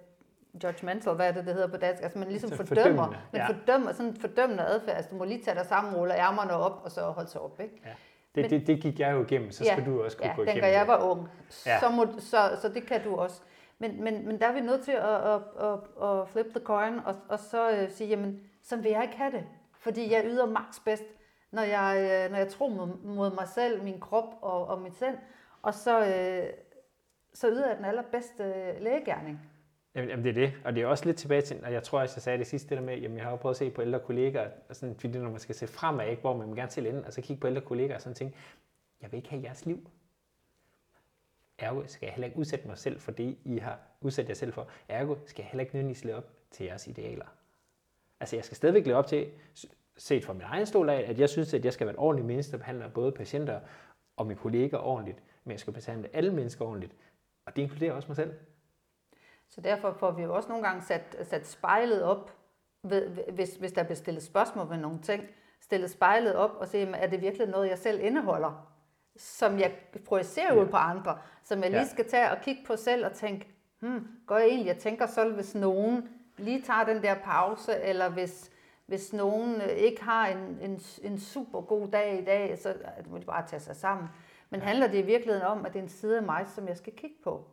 judgmental, 0.64 1.14
hvad 1.14 1.28
er 1.28 1.32
det, 1.32 1.46
det 1.46 1.54
hedder 1.54 1.68
på 1.68 1.76
dansk? 1.76 2.02
Altså 2.02 2.18
man 2.18 2.28
ligesom 2.28 2.50
Så 2.50 2.56
fordømmer, 2.56 2.84
fordømmende, 2.84 3.18
man 3.32 3.40
ja. 3.40 3.48
fordømmer, 3.48 3.92
sådan 3.92 4.06
en 4.06 4.20
fordømmende 4.20 4.62
adfærd. 4.62 4.96
Altså 4.96 5.10
du 5.10 5.16
må 5.16 5.24
lige 5.24 5.42
tage 5.42 5.54
dig 5.54 5.66
sammen, 5.66 5.94
rulle 5.94 6.14
ærmerne 6.14 6.52
op, 6.52 6.80
og 6.84 6.90
så 6.90 7.00
holde 7.00 7.30
sig 7.30 7.40
op, 7.40 7.60
ikke? 7.60 7.80
Ja. 7.84 7.90
Det, 8.34 8.50
det, 8.50 8.66
det 8.66 8.80
gik 8.80 9.00
jeg 9.00 9.12
jo 9.12 9.24
igennem, 9.24 9.50
så 9.50 9.64
skal 9.64 9.86
du 9.86 10.02
også 10.02 10.16
kunne 10.16 10.26
ja, 10.26 10.34
gå 10.36 10.42
igennem 10.42 10.54
dengang 10.54 10.72
jeg 10.72 10.86
var 10.86 11.10
ung. 11.10 11.28
Ja. 11.66 11.80
Så, 11.80 11.90
må, 11.90 12.06
så, 12.18 12.58
så 12.60 12.68
det 12.68 12.86
kan 12.86 13.04
du 13.04 13.16
også. 13.16 13.40
Men, 13.78 14.04
men, 14.04 14.26
men 14.26 14.40
der 14.40 14.46
er 14.46 14.52
vi 14.52 14.60
nødt 14.60 14.84
til 14.84 14.92
at, 14.92 15.32
at, 15.32 15.40
at, 15.60 16.08
at 16.08 16.28
flip 16.28 16.46
the 16.54 16.64
coin, 16.64 16.98
og, 17.04 17.16
og 17.28 17.38
så 17.38 17.70
øh, 17.70 17.90
sige, 17.90 18.08
jamen, 18.08 18.40
sådan 18.62 18.84
vil 18.84 18.92
jeg 18.92 19.02
ikke 19.02 19.16
have 19.16 19.32
det. 19.32 19.44
Fordi 19.82 20.12
jeg 20.12 20.24
yder 20.26 20.46
maks 20.46 20.80
bedst, 20.80 21.04
når 21.50 21.62
jeg, 21.62 21.96
øh, 21.98 22.30
når 22.30 22.38
jeg 22.38 22.48
tror 22.48 22.68
mod, 22.68 22.88
mod 23.04 23.34
mig 23.34 23.48
selv, 23.48 23.82
min 23.82 24.00
krop 24.00 24.34
og, 24.40 24.66
og 24.66 24.80
mit 24.80 24.96
sind. 24.96 25.16
Og 25.62 25.74
så, 25.74 26.00
øh, 26.00 26.52
så 27.34 27.48
yder 27.50 27.68
jeg 27.68 27.76
den 27.76 27.84
allerbedste 27.84 28.44
øh, 28.44 28.82
lægegærning. 28.82 29.40
Jamen, 29.94 30.10
jamen, 30.10 30.24
det 30.24 30.30
er 30.30 30.34
det. 30.34 30.52
Og 30.64 30.74
det 30.74 30.82
er 30.82 30.86
også 30.86 31.04
lidt 31.04 31.16
tilbage 31.16 31.42
til, 31.42 31.64
og 31.64 31.72
jeg 31.72 31.82
tror 31.82 32.00
også, 32.00 32.16
jeg 32.16 32.22
sagde 32.22 32.38
det 32.38 32.46
sidste, 32.46 32.68
det 32.68 32.78
der 32.78 32.84
med, 32.84 32.98
jamen 32.98 33.16
jeg 33.16 33.24
har 33.24 33.30
jo 33.30 33.36
prøvet 33.36 33.54
at 33.54 33.58
se 33.58 33.70
på 33.70 33.82
ældre 33.82 34.00
kollegaer, 34.00 34.50
og 34.68 34.76
sådan, 34.76 34.96
fordi 34.96 35.18
når 35.18 35.30
man 35.30 35.40
skal 35.40 35.54
se 35.54 35.66
fremad, 35.66 36.08
ikke, 36.08 36.20
hvor 36.20 36.36
man 36.36 36.48
vil 36.48 36.56
gerne 36.56 36.70
til 36.70 36.86
enden, 36.86 37.04
og 37.04 37.12
så 37.12 37.20
kigge 37.20 37.40
på 37.40 37.46
ældre 37.46 37.60
kollegaer 37.60 37.94
og 37.94 38.02
sådan 38.02 38.14
ting, 38.14 38.34
jeg 39.02 39.12
vil 39.12 39.16
ikke 39.18 39.30
have 39.30 39.42
jeres 39.42 39.66
liv. 39.66 39.90
Ergo 41.58 41.82
skal 41.86 42.06
jeg 42.06 42.14
heller 42.14 42.26
ikke 42.26 42.38
udsætte 42.38 42.68
mig 42.68 42.78
selv 42.78 43.00
for 43.00 43.12
det, 43.12 43.36
I 43.44 43.58
har 43.58 43.78
udsat 44.00 44.28
jer 44.28 44.34
selv 44.34 44.52
for. 44.52 44.68
Ergo 44.88 45.16
skal 45.26 45.42
jeg 45.42 45.50
heller 45.50 45.62
ikke 45.62 45.74
nødvendigvis 45.74 46.12
op 46.12 46.30
til 46.50 46.66
jeres 46.66 46.86
idealer. 46.86 47.26
Altså 48.22 48.36
jeg 48.36 48.44
skal 48.44 48.56
stadigvæk 48.56 48.86
leve 48.86 48.96
op 48.96 49.06
til, 49.06 49.30
set 49.96 50.24
fra 50.24 50.32
min 50.32 50.42
egen 50.42 50.66
stol 50.66 50.88
af, 50.88 51.04
at 51.08 51.18
jeg 51.18 51.28
synes, 51.28 51.54
at 51.54 51.64
jeg 51.64 51.72
skal 51.72 51.86
være 51.86 51.94
et 51.94 52.00
ordentligt 52.00 52.26
menneske, 52.26 52.52
der 52.52 52.58
behandler 52.58 52.88
både 52.88 53.12
patienter 53.12 53.60
og 54.16 54.26
mine 54.26 54.38
kollegaer 54.38 54.80
ordentligt, 54.80 55.22
men 55.44 55.50
jeg 55.50 55.60
skal 55.60 55.72
behandle 55.72 56.16
alle 56.16 56.32
mennesker 56.32 56.64
ordentligt. 56.64 56.92
Og 57.46 57.56
det 57.56 57.62
inkluderer 57.62 57.92
også 57.92 58.08
mig 58.08 58.16
selv. 58.16 58.34
Så 59.48 59.60
derfor 59.60 59.92
får 59.92 60.10
vi 60.10 60.22
jo 60.22 60.34
også 60.34 60.48
nogle 60.48 60.64
gange 60.66 60.82
sat, 60.82 61.16
sat 61.22 61.46
spejlet 61.46 62.02
op, 62.02 62.36
ved, 62.82 63.08
hvis, 63.08 63.56
hvis 63.56 63.72
der 63.72 63.82
bliver 63.82 63.96
stillet 63.96 64.22
spørgsmål 64.22 64.70
ved 64.70 64.76
nogle 64.76 64.98
ting, 64.98 65.24
stillet 65.60 65.90
spejlet 65.90 66.34
op 66.34 66.50
og 66.50 66.68
se, 66.68 66.80
er 66.80 67.06
det 67.06 67.20
virkelig 67.20 67.48
noget, 67.48 67.68
jeg 67.68 67.78
selv 67.78 68.00
indeholder, 68.00 68.74
som 69.16 69.58
jeg 69.58 69.72
projicerer 70.04 70.54
ud 70.54 70.66
på 70.66 70.76
andre, 70.76 71.18
som 71.44 71.62
jeg 71.62 71.70
lige 71.70 71.88
skal 71.88 72.08
tage 72.08 72.30
og 72.30 72.36
kigge 72.42 72.62
på 72.66 72.76
selv 72.76 73.06
og 73.06 73.12
tænke, 73.12 73.48
hmm, 73.80 74.08
går 74.26 74.36
jeg 74.36 74.46
egentlig, 74.46 74.66
jeg 74.66 74.78
tænker 74.78 75.06
selv, 75.06 75.34
hvis 75.34 75.54
nogen 75.54 76.08
lige 76.42 76.62
tager 76.62 76.84
den 76.84 77.02
der 77.02 77.14
pause, 77.14 77.80
eller 77.82 78.08
hvis, 78.08 78.50
hvis 78.86 79.12
nogen 79.12 79.60
øh, 79.60 79.68
ikke 79.68 80.02
har 80.02 80.26
en, 80.26 80.58
en, 80.60 80.80
en 81.02 81.18
super 81.18 81.60
god 81.60 81.88
dag 81.88 82.22
i 82.22 82.24
dag, 82.24 82.58
så 82.58 82.74
må 83.06 83.18
de 83.18 83.24
bare 83.24 83.46
tage 83.46 83.60
sig 83.60 83.76
sammen. 83.76 84.08
Men 84.50 84.60
handler 84.60 84.86
det 84.86 84.98
i 84.98 85.06
virkeligheden 85.06 85.46
om, 85.46 85.66
at 85.66 85.72
det 85.72 85.78
er 85.78 85.82
en 85.82 85.88
side 85.88 86.16
af 86.16 86.22
mig, 86.22 86.46
som 86.46 86.68
jeg 86.68 86.76
skal 86.76 86.92
kigge 86.92 87.16
på? 87.24 87.44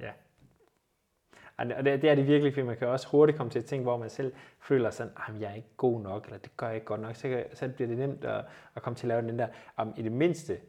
Ja. 0.00 0.12
Og 1.56 1.66
det, 1.66 1.84
det 2.02 2.10
er 2.10 2.14
det 2.14 2.26
virkelig, 2.26 2.54
fordi 2.54 2.66
man 2.66 2.76
kan 2.76 2.88
også 2.88 3.08
hurtigt 3.08 3.38
komme 3.38 3.50
til 3.50 3.64
ting, 3.64 3.82
hvor 3.82 3.96
man 3.96 4.10
selv 4.10 4.34
føler 4.60 4.90
sådan, 4.90 5.12
at 5.28 5.40
jeg 5.40 5.50
er 5.50 5.54
ikke 5.54 5.76
god 5.76 6.00
nok, 6.00 6.24
eller 6.24 6.38
det 6.38 6.56
gør 6.56 6.66
jeg 6.66 6.74
ikke 6.74 6.86
godt 6.86 7.00
nok. 7.00 7.16
Så, 7.16 7.44
så 7.54 7.68
bliver 7.68 7.88
det 7.88 7.98
nemt 7.98 8.24
at, 8.24 8.44
at 8.74 8.82
komme 8.82 8.96
til 8.96 9.06
at 9.06 9.08
lave 9.08 9.22
den 9.22 9.38
der, 9.38 9.48
om 9.76 9.94
i 9.96 10.02
det 10.02 10.12
mindste, 10.12 10.60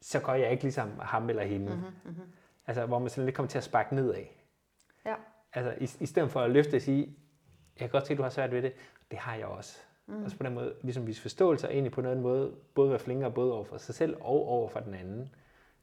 så 0.00 0.20
gør 0.20 0.32
jeg 0.32 0.50
ikke 0.50 0.62
ligesom 0.62 0.98
ham 1.00 1.28
eller 1.28 1.42
hende. 1.42 1.74
Mm-hmm, 1.74 1.94
mm-hmm. 2.04 2.32
Altså, 2.66 2.86
hvor 2.86 2.98
man 2.98 3.08
sådan 3.08 3.24
lidt 3.24 3.36
kommer 3.36 3.48
til 3.48 3.58
at 3.58 3.64
sparke 3.64 3.94
nedad. 3.94 4.24
Ja. 5.04 5.14
Altså, 5.56 5.74
i, 5.80 6.02
i 6.02 6.06
stedet 6.06 6.30
for 6.30 6.40
at 6.40 6.50
løfte 6.50 6.76
og 6.76 6.82
sige, 6.82 7.16
jeg 7.80 7.80
kan 7.80 7.88
godt 7.88 8.06
se, 8.06 8.12
at 8.12 8.18
du 8.18 8.22
har 8.22 8.30
svært 8.30 8.52
ved 8.52 8.62
det, 8.62 8.72
det 9.10 9.18
har 9.18 9.34
jeg 9.34 9.46
også. 9.46 9.78
Mm. 10.06 10.24
Og 10.24 10.30
så 10.30 10.36
på 10.36 10.42
den 10.42 10.54
måde, 10.54 10.74
ligesom 10.82 11.06
vise 11.06 11.22
forståelse, 11.22 11.66
og 11.66 11.72
egentlig 11.72 11.92
på 11.92 12.00
noget 12.00 12.18
måde, 12.18 12.54
både 12.74 12.90
være 12.90 12.98
flinkere 12.98 13.30
både 13.30 13.52
over 13.52 13.64
for 13.64 13.76
sig 13.76 13.94
selv 13.94 14.16
og 14.20 14.48
over 14.48 14.68
for 14.68 14.80
den 14.80 14.94
anden. 14.94 15.34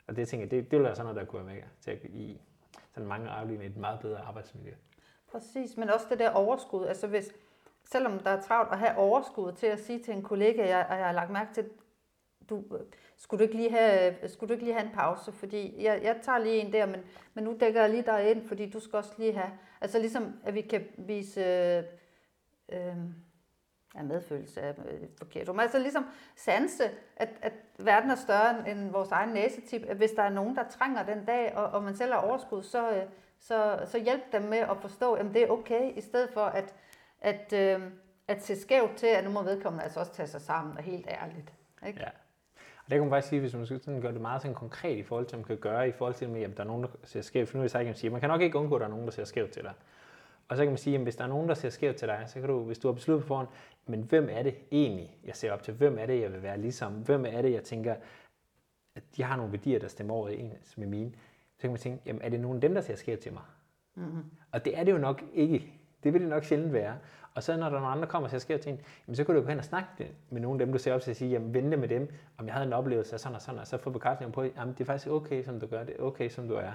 Og 0.08 0.16
det 0.16 0.28
tænker 0.28 0.46
jeg, 0.46 0.52
det, 0.52 0.72
det 0.72 0.80
vil 0.80 0.86
være 0.86 0.96
sådan 0.96 1.06
noget, 1.06 1.22
der 1.22 1.26
kunne 1.26 1.46
være 1.46 1.56
med 1.56 1.64
til 1.82 1.92
at 1.92 2.04
i 2.04 2.42
sådan 2.92 3.10
mange 3.10 3.30
afdeling 3.30 3.66
et 3.66 3.78
meget 3.78 4.00
bedre 4.00 4.20
arbejdsmiljø. 4.20 4.74
Præcis, 5.32 5.78
men 5.78 5.90
også 5.90 6.06
det 6.10 6.20
der 6.20 6.30
overskud. 6.30 6.86
Altså 6.86 7.08
hvis, 7.08 7.32
selvom 7.84 8.20
der 8.20 8.30
er 8.30 8.42
travlt 8.42 8.72
at 8.72 8.80
have 8.80 8.98
overskud 8.98 9.52
til 9.52 9.68
at 9.68 9.80
sige 9.80 10.04
til 10.04 10.14
en 10.14 10.24
kollega, 10.24 10.62
jeg, 10.62 10.86
jeg 10.90 11.06
har 11.06 11.12
lagt 11.12 11.32
mærke 11.32 11.54
til, 11.54 11.70
du, 12.50 12.64
skulle, 13.24 13.40
du 13.40 13.44
ikke 13.44 13.56
lige 13.56 13.72
have, 13.72 14.30
skulle 14.30 14.48
du 14.48 14.54
ikke 14.54 14.66
lige 14.66 14.76
have 14.76 14.86
en 14.86 14.94
pause, 14.96 15.32
fordi 15.32 15.84
jeg, 15.84 16.00
jeg 16.04 16.16
tager 16.22 16.38
lige 16.38 16.56
en 16.56 16.74
der, 16.74 16.86
men, 16.86 17.02
men 17.34 17.44
nu 17.44 17.58
dækker 17.60 17.82
jeg 17.82 17.90
lige 17.90 18.04
dig 18.04 18.32
ind, 18.32 18.48
fordi 18.48 18.70
du 18.70 18.80
skal 18.80 18.98
også 18.98 19.14
lige 19.18 19.34
have, 19.34 19.52
altså 19.82 20.00
ligesom 20.00 20.40
at 20.44 20.54
vi 20.54 20.62
kan 20.62 20.88
vise 20.98 21.42
øh, 21.42 21.84
øh, 22.70 22.98
ja, 23.96 24.02
medfølelse 24.04 24.62
er 24.62 24.74
øh, 24.90 25.08
forkert, 25.18 25.48
men 25.48 25.60
altså 25.60 25.80
ligesom 25.80 26.06
sanse, 26.36 26.84
at, 27.16 27.30
at 27.42 27.54
verden 27.78 28.12
er 28.12 28.16
større 28.16 28.70
end 28.70 28.92
vores 28.92 29.12
egen 29.12 29.30
næsetip, 29.30 29.82
at 29.88 29.98
hvis 29.98 30.12
der 30.12 30.24
er 30.24 30.30
nogen, 30.30 30.56
der 30.56 30.70
trænger 30.70 31.04
den 31.04 31.26
dag, 31.26 31.56
og, 31.56 31.66
og 31.66 31.84
man 31.84 31.96
selv 31.96 32.14
har 32.14 32.20
overskud, 32.20 32.64
så, 32.64 32.92
øh, 32.92 33.04
så, 33.40 33.80
så 33.86 34.00
hjælp 34.00 34.32
dem 34.32 34.42
med 34.42 34.58
at 34.58 34.78
forstå, 34.82 35.14
at 35.14 35.26
det 35.34 35.44
er 35.44 35.48
okay, 35.48 35.98
i 35.98 36.02
stedet 36.02 36.30
for 36.34 36.46
at, 36.46 36.76
at, 37.22 37.54
øh, 37.54 37.82
at 38.28 38.44
se 38.44 38.62
skævt 38.62 38.96
til, 38.96 39.08
at 39.08 39.24
nu 39.24 39.30
må 39.30 39.44
vedkommende 39.44 39.84
altså 39.84 40.00
også 40.00 40.14
tage 40.14 40.28
sig 40.28 40.42
sammen, 40.42 40.78
og 40.78 40.84
helt 40.84 41.08
ærligt. 41.08 41.54
Ikke? 41.88 42.00
Ja. 42.00 42.10
Og 42.86 42.92
det 42.92 42.96
kan 42.96 43.02
man 43.02 43.10
faktisk 43.10 43.30
sige, 43.30 43.40
hvis 43.40 43.54
man 43.56 43.66
skal 43.66 43.82
sådan 43.84 44.02
gøre 44.02 44.14
det 44.14 44.22
meget 44.22 44.42
sådan 44.42 44.56
konkret 44.56 44.98
i 44.98 45.04
forhold 45.04 45.26
til, 45.26 45.36
hvad 45.36 45.44
man 45.44 45.48
kan 45.48 45.58
gøre, 45.58 45.88
i 45.88 45.92
forhold 45.92 46.14
til, 46.14 46.26
at 46.26 46.58
der 46.58 46.64
er 46.64 46.68
nogen, 46.68 46.84
der 46.84 46.90
ser 47.04 47.22
skævt. 47.22 47.50
For 47.50 47.58
nu 47.58 47.64
at 47.64 47.74
man 47.74 47.96
siger, 47.96 48.12
man 48.12 48.20
kan 48.20 48.30
nok 48.30 48.42
ikke 48.42 48.58
undgå, 48.58 48.76
at 48.76 48.80
der 48.80 48.86
er 48.86 48.90
nogen, 48.92 49.06
der 49.06 49.12
ser 49.12 49.24
skævt 49.24 49.52
til 49.52 49.64
dig. 49.64 49.74
Og 50.48 50.58
så 50.58 50.64
kan 50.64 50.72
man 50.72 50.78
sige, 50.78 50.96
at 50.96 51.02
hvis 51.02 51.16
der 51.16 51.24
er 51.24 51.28
nogen, 51.28 51.50
der 51.50 51.54
ser 51.54 51.70
skævt 51.70 51.96
til 51.96 52.08
dig, 52.08 52.24
så 52.28 52.40
kan 52.40 52.50
du, 52.50 52.64
hvis 52.64 52.80
du 52.80 52.88
har 52.88 52.94
besluttet 52.94 53.24
på 53.24 53.28
forhånd, 53.28 53.48
men 53.86 54.02
hvem 54.02 54.30
er 54.32 54.44
det 54.44 54.56
egentlig, 54.72 55.18
jeg 55.26 55.36
ser 55.36 55.52
op 55.52 55.64
til? 55.64 55.74
Hvem 55.74 55.98
er 56.00 56.06
det, 56.06 56.22
jeg 56.22 56.34
vil 56.34 56.44
være 56.44 56.58
ligesom? 56.58 56.94
Hvem 56.94 57.26
er 57.26 57.42
det, 57.42 57.52
jeg 57.52 57.64
tænker, 57.64 57.96
at 58.96 59.04
de 59.16 59.24
har 59.24 59.38
nogle 59.38 59.52
værdier, 59.52 59.80
der 59.80 59.88
stemmer 59.88 60.14
over 60.14 60.30
en 60.30 60.54
med 60.78 60.88
mine? 60.88 61.12
Så 61.56 61.62
kan 61.62 61.70
man 61.70 61.80
tænke, 61.80 62.02
jamen 62.06 62.22
er 62.22 62.30
det 62.30 62.40
nogen 62.40 62.58
af 62.58 62.62
dem, 62.62 62.74
der 62.74 62.82
ser 62.82 62.96
skævt 62.96 63.20
til 63.20 63.34
mig? 63.34 63.44
Mm-hmm. 63.96 64.24
Og 64.52 64.66
det 64.66 64.78
er 64.78 64.84
det 64.84 64.92
jo 64.92 64.98
nok 64.98 65.24
ikke. 65.34 65.74
Det 66.04 66.14
vil 66.14 66.22
det 66.22 66.30
nok 66.30 66.44
sjældent 66.44 66.74
være. 66.74 66.98
Og 67.36 67.44
så 67.44 67.58
når 67.58 67.70
der 67.70 67.76
er 67.76 67.80
nogle 67.80 67.88
andre, 67.88 68.08
kommer 68.08 68.28
og 68.28 68.32
ser 68.32 68.38
skævt 68.38 68.62
til 68.62 68.72
en, 68.72 68.80
jamen, 69.08 69.16
så 69.16 69.24
kan 69.24 69.36
du 69.36 69.42
gå 69.42 69.48
hen 69.48 69.60
og 69.60 69.66
snakke 69.66 70.12
med 70.30 70.42
nogle 70.42 70.62
af 70.62 70.66
dem, 70.66 70.74
du 70.74 70.80
ser 70.80 70.94
op 70.94 71.02
til, 71.02 71.12
og 71.12 71.16
sige, 71.16 71.32
jamen 71.32 71.54
vente 71.54 71.78
med 71.78 71.88
dem, 71.88 72.12
om 72.38 72.46
jeg 72.46 72.54
havde 72.54 72.68
en 72.68 72.74
oplevelse 72.74 73.14
af 73.14 73.20
sådan 73.20 73.36
og 73.36 73.42
sådan, 73.42 73.60
og 73.60 73.68
så 73.68 73.78
få 73.78 73.90
bekræftelse 73.90 74.32
på, 74.32 74.44
jamen 74.44 74.74
det 74.74 74.82
er 74.82 74.86
faktisk 74.86 75.08
okay, 75.08 75.44
som 75.44 75.60
du 75.60 75.68
gør 75.68 75.84
det, 75.84 75.96
er 76.00 76.04
okay, 76.04 76.30
som 76.30 76.48
du 76.48 76.54
er. 76.54 76.72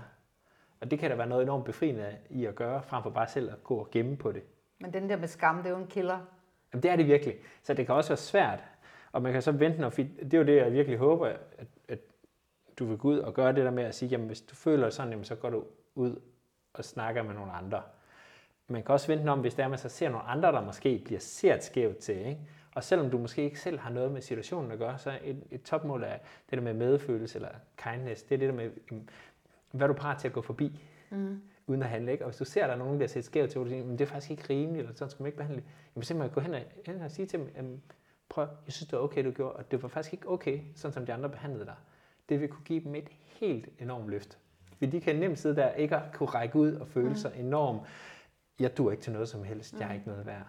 Og 0.81 0.91
det 0.91 0.99
kan 0.99 1.11
der 1.11 1.17
være 1.17 1.27
noget 1.27 1.43
enormt 1.43 1.65
befriende 1.65 2.17
i 2.31 2.45
at 2.45 2.55
gøre, 2.55 2.83
frem 2.83 3.03
for 3.03 3.11
bare 3.11 3.29
selv 3.29 3.51
at 3.51 3.65
gå 3.65 3.75
og 3.75 3.91
gemme 3.91 4.17
på 4.17 4.33
det. 4.33 4.43
Men 4.79 4.93
den 4.93 5.09
der 5.09 5.17
med 5.17 5.29
skam, 5.29 5.57
det 5.57 5.67
er 5.67 5.71
jo 5.71 5.77
en 5.77 5.87
killer. 5.87 6.19
Jamen, 6.73 6.83
det 6.83 6.91
er 6.91 6.97
det 6.97 7.07
virkelig. 7.07 7.35
Så 7.63 7.75
det 7.75 7.87
kan 7.87 7.95
også 7.95 8.11
være 8.11 8.17
svært. 8.17 8.65
Og 9.13 9.23
man 9.23 9.33
kan 9.33 9.43
så 9.43 9.53
vente, 9.53 9.81
når, 9.81 9.91
det 9.91 10.35
er 10.35 10.39
jo 10.39 10.45
det, 10.45 10.57
jeg 10.57 10.73
virkelig 10.73 10.99
håber, 10.99 11.27
at, 11.27 11.67
at 11.89 11.99
du 12.79 12.85
vil 12.85 12.99
gå 12.99 13.09
ud 13.09 13.19
og 13.19 13.35
gøre 13.35 13.53
det 13.53 13.65
der 13.65 13.71
med 13.71 13.85
at 13.85 13.95
sige, 13.95 14.09
jamen 14.09 14.27
hvis 14.27 14.41
du 14.41 14.55
føler 14.55 14.91
sådan, 14.91 15.11
jamen, 15.11 15.25
så 15.25 15.35
går 15.35 15.51
du 15.51 15.65
ud 15.95 16.21
og 16.75 16.85
snakker 16.85 17.23
med 17.23 17.35
nogle 17.35 17.53
andre. 17.53 17.83
Man 18.69 18.83
kan 18.83 18.93
også 18.93 19.07
vente 19.07 19.29
om, 19.29 19.41
hvis 19.41 19.55
der 19.55 19.65
er, 19.65 19.69
man 19.69 19.79
så 19.79 19.89
ser 19.89 20.09
nogle 20.09 20.27
andre, 20.27 20.53
der 20.53 20.65
måske 20.65 21.03
bliver 21.05 21.21
set 21.21 21.65
skævt 21.65 21.99
til. 21.99 22.27
Ikke? 22.27 22.41
Og 22.75 22.85
selvom 22.85 23.11
du 23.11 23.19
måske 23.19 23.43
ikke 23.43 23.61
selv 23.61 23.79
har 23.79 23.91
noget 23.91 24.13
med 24.13 24.23
situationen 24.23 24.73
at 24.73 24.79
gøre, 24.79 24.99
så 24.99 25.19
et, 25.25 25.43
et 25.51 25.63
topmål 25.63 26.03
er 26.03 26.17
det 26.51 26.59
der 26.59 26.61
med 26.61 26.75
medfølelse 26.75 27.37
eller 27.39 27.51
kindness. 27.77 28.23
Det 28.23 28.35
er 28.35 28.39
det 28.39 28.49
der 28.49 28.55
med, 28.55 28.71
jamen, 28.91 29.11
hvad 29.71 29.89
er 29.89 29.93
du 29.93 29.99
parat 29.99 30.19
til 30.19 30.29
at 30.29 30.35
gå 30.35 30.43
forbi, 30.43 30.85
mm. 31.11 31.43
uden 31.67 31.83
at 31.83 31.89
handle. 31.89 32.13
Ikke? 32.13 32.25
Og 32.25 32.31
hvis 32.31 32.39
du 32.39 32.45
ser, 32.45 32.63
at 32.63 32.69
der 32.69 32.75
er 32.75 32.79
nogen, 32.79 33.01
der 33.01 33.07
ser 33.07 33.21
skævt 33.21 33.51
til, 33.51 33.59
hvor 33.59 33.65
du 33.65 33.71
siger, 33.71 33.85
men 33.85 33.99
det 33.99 34.01
er 34.05 34.09
faktisk 34.09 34.31
ikke 34.31 34.45
rimeligt, 34.51 34.79
eller 34.79 34.97
sådan 34.97 35.11
skal 35.11 35.23
man 35.23 35.27
ikke 35.27 35.39
behandle. 35.39 35.63
Jamen 35.95 36.05
simpelthen 36.05 36.35
gå 36.35 36.41
hen 36.41 36.55
og, 36.55 36.61
hen 36.87 37.01
og 37.01 37.11
sige 37.11 37.27
til 37.27 37.39
dem, 37.39 37.81
prøv, 38.29 38.47
jeg 38.67 38.73
synes, 38.73 38.89
det 38.89 38.99
var 38.99 39.05
okay, 39.05 39.25
du 39.25 39.31
gjorde, 39.31 39.53
og 39.53 39.71
det 39.71 39.83
var 39.83 39.89
faktisk 39.89 40.13
ikke 40.13 40.29
okay, 40.29 40.61
sådan 40.75 40.93
som 40.93 41.07
de 41.07 41.13
andre 41.13 41.29
behandlede 41.29 41.65
dig. 41.65 41.75
Det 42.29 42.41
vil 42.41 42.49
kunne 42.49 42.65
give 42.65 42.85
dem 42.85 42.95
et 42.95 43.09
helt 43.27 43.69
enormt 43.79 44.09
løft. 44.09 44.39
Fordi 44.79 44.91
de 44.91 45.01
kan 45.01 45.17
nemt 45.17 45.39
sidde 45.39 45.57
der 45.57 45.71
ikke 45.71 45.97
at 45.97 46.03
kunne 46.13 46.29
række 46.29 46.57
ud 46.57 46.73
og 46.73 46.89
føle 46.89 47.17
sig 47.17 47.33
enormt, 47.37 47.83
jeg 48.61 48.77
dur 48.77 48.91
ikke 48.91 49.03
til 49.03 49.13
noget 49.13 49.29
som 49.29 49.45
helst, 49.45 49.81
jeg 49.81 49.89
er 49.89 49.95
ikke 49.95 50.09
noget 50.09 50.27
værd. 50.27 50.47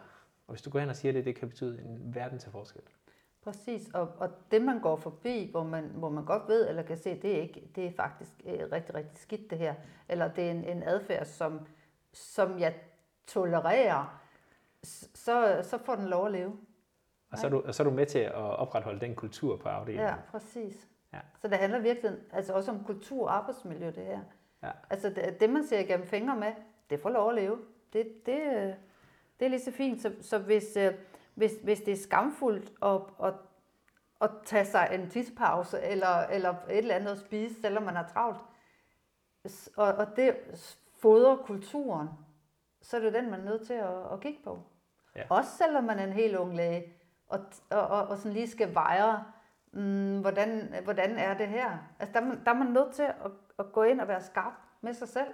Og 0.48 0.54
hvis 0.54 0.62
du 0.62 0.69
går 0.69 0.80
hen 0.80 0.89
og 0.89 0.95
siger 0.95 1.12
det, 1.12 1.26
det 1.26 1.36
kan 1.36 1.50
betyde 1.50 1.82
en 1.82 2.15
verden 2.15 2.39
til 2.39 2.52
forskel. 2.52 2.82
Præcis, 3.41 3.89
og, 3.93 4.12
og 4.17 4.30
det 4.52 4.62
man 4.62 4.80
går 4.80 4.95
forbi, 4.95 5.48
hvor 5.52 5.63
man, 5.63 5.84
hvor 5.84 6.10
man 6.10 6.26
godt 6.26 6.48
ved 6.48 6.69
eller 6.69 6.82
kan 6.82 6.98
se, 6.98 7.22
det 7.22 7.38
er, 7.38 7.41
ikke, 7.41 7.72
det 7.76 7.86
er 7.86 7.91
faktisk 7.91 8.32
øh, 8.45 8.72
rigtig, 8.72 8.95
rigtig 8.95 9.17
skidt 9.17 9.50
det 9.50 9.58
her. 9.58 9.76
Eller 10.10 10.28
det 10.28 10.48
er 10.48 10.52
en, 10.52 10.63
en 10.63 10.84
adfærd, 10.84 11.26
som, 11.26 11.67
som 12.13 12.60
jeg 12.60 12.76
tolererer, 13.28 14.22
så, 15.13 15.60
så 15.63 15.78
får 15.78 15.95
den 15.95 16.06
lov 16.06 16.26
at 16.26 16.32
leve. 16.32 16.58
Og 17.32 17.38
så, 17.38 17.48
er 17.48 17.52
du, 17.52 17.63
og 17.65 17.76
så 17.76 17.84
er 17.84 17.88
du 17.88 17.91
med 17.91 18.06
til 18.06 18.19
at 18.19 18.34
opretholde 18.34 19.00
den 19.00 19.15
kultur 19.15 19.58
på 19.58 19.69
afdelingen. 19.69 20.08
Ja, 20.08 20.15
præcis. 20.32 20.88
Ja. 21.13 21.19
Så 21.41 21.48
det 21.48 21.58
handler 21.58 21.80
virkelig 21.80 22.12
altså 22.32 22.54
også 22.54 22.72
om 22.72 22.84
kultur 22.84 23.28
og 23.28 23.36
arbejdsmiljø, 23.36 23.86
det 23.86 24.06
her. 24.06 24.19
Ja. 24.63 24.72
Altså 24.89 25.10
det, 25.10 25.39
det, 25.39 25.50
man 25.50 25.63
ser 25.63 25.80
igennem 25.80 26.08
fingre 26.08 26.36
med, 26.36 26.52
det 26.89 27.00
får 27.00 27.10
lov 27.10 27.30
at 27.30 27.36
leve. 27.36 27.58
Det, 27.93 28.25
det, 28.25 28.75
det 29.39 29.45
er 29.45 29.49
lige 29.49 29.60
så 29.62 29.71
fint. 29.71 30.02
Så, 30.02 30.13
så 30.21 30.38
hvis, 30.38 30.78
øh, 30.78 30.93
hvis, 31.36 31.52
hvis 31.63 31.82
det 31.82 31.91
er 31.91 31.97
skamfuldt 31.97 32.71
at, 32.84 33.02
at, 33.28 33.34
at 34.21 34.30
tage 34.45 34.65
sig 34.65 34.89
en 34.93 35.10
tidspause 35.10 35.82
eller, 35.82 36.17
eller 36.28 36.49
et 36.69 36.78
eller 36.78 36.95
andet 36.95 37.12
at 37.12 37.17
spise, 37.19 37.62
selvom 37.62 37.84
man 37.84 37.95
har 37.95 38.08
travlt, 38.13 38.39
og, 39.78 39.93
og 39.93 40.15
det 40.15 40.38
fodrer 41.02 41.36
kulturen, 41.36 42.10
så 42.82 42.97
er 42.97 43.02
det 43.02 43.13
den, 43.13 43.30
man 43.32 43.39
er 43.39 43.45
nødt 43.45 43.67
til 43.67 43.73
at, 43.73 44.13
at 44.13 44.19
kigge 44.21 44.39
på. 44.43 44.63
Ja. 45.15 45.23
Også 45.30 45.52
selvom 45.58 45.84
man 45.84 45.99
er 45.99 46.04
en 46.04 46.13
helt 46.13 46.36
ung 46.38 46.56
læge, 46.56 46.93
og, 47.28 47.39
og, 47.69 47.88
og, 47.88 48.08
og 48.08 48.17
sådan 48.17 48.34
lige 48.34 48.49
skal 48.49 48.73
veje, 48.73 49.17
mm, 49.71 50.21
hvordan, 50.21 50.75
hvordan 50.84 51.17
er 51.17 51.38
det 51.38 51.47
her? 51.47 51.78
Altså 51.99 52.13
der, 52.13 52.19
er 52.21 52.25
man- 52.25 52.43
der 52.45 52.52
er 52.52 52.56
man 52.56 52.67
nødt 52.67 52.93
til 52.93 53.04
at, 53.04 53.32
at 53.60 53.71
gå 53.73 53.84
ind 53.84 54.02
og 54.02 54.08
være 54.08 54.21
skarp 54.21 54.54
med 54.82 54.93
sig 54.93 55.08
selv. 55.08 55.34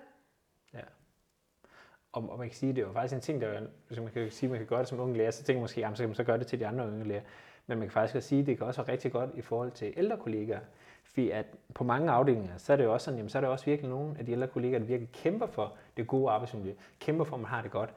Og, 2.16 2.30
og 2.30 2.40
man 2.40 2.48
kan 2.48 2.56
sige, 2.56 2.74
det 2.74 2.82
er 2.82 2.88
jo 2.88 2.94
faktisk 2.94 3.16
en 3.16 3.22
ting, 3.22 3.42
der 3.42 3.48
er, 3.48 3.62
hvis 3.88 4.00
man 4.00 4.10
kan 4.12 4.32
sige, 4.32 4.50
man 4.50 4.58
kan 4.58 4.68
gøre 4.68 4.80
det 4.80 4.88
som 4.88 5.00
unge 5.00 5.18
lærer, 5.18 5.32
så 5.32 5.44
tænker 5.44 5.60
man 5.60 5.64
måske, 5.64 5.82
jamen, 5.82 5.96
så 5.96 6.04
kan 6.04 6.10
man 6.10 6.16
så 6.16 6.24
gøre 6.24 6.38
det 6.38 6.48
til 6.48 6.60
de 6.60 6.68
andre 6.68 6.88
unge 6.88 7.04
lærer. 7.04 7.22
Men 7.68 7.78
man 7.78 7.88
kan 7.88 7.92
faktisk 7.92 8.16
også 8.16 8.30
sige, 8.30 8.42
at 8.42 8.48
det 8.48 8.58
kan 8.58 8.68
også 8.68 8.82
være 8.82 8.92
rigtig 8.92 9.12
godt 9.12 9.30
i 9.34 9.42
forhold 9.42 9.72
til 9.72 9.94
ældre 9.98 10.18
kollegaer. 10.18 10.60
Fordi 11.04 11.30
at 11.30 11.46
på 11.74 11.84
mange 11.84 12.12
afdelinger, 12.12 12.58
så 12.58 12.74
er 12.74 12.78
det 12.78 12.84
jo 12.84 12.94
også 12.94 13.06
sådan, 13.06 13.18
jamen, 13.18 13.30
så 13.30 13.38
er 13.38 13.42
det 13.42 13.50
også 13.50 13.66
virkelig 13.66 13.90
nogle 13.90 14.16
af 14.20 14.26
de 14.26 14.32
ældre 14.32 14.48
kollegaer, 14.48 14.80
der 14.80 14.86
virkelig 14.86 15.12
kæmper 15.12 15.48
for 15.48 15.76
det 15.98 16.08
gode 16.08 16.32
arbejdsmiljø, 16.32 16.74
kæmper 17.00 17.24
for, 17.24 17.36
at 17.36 17.42
man 17.42 17.50
har 17.50 17.62
det 17.62 17.72
godt. 17.72 17.94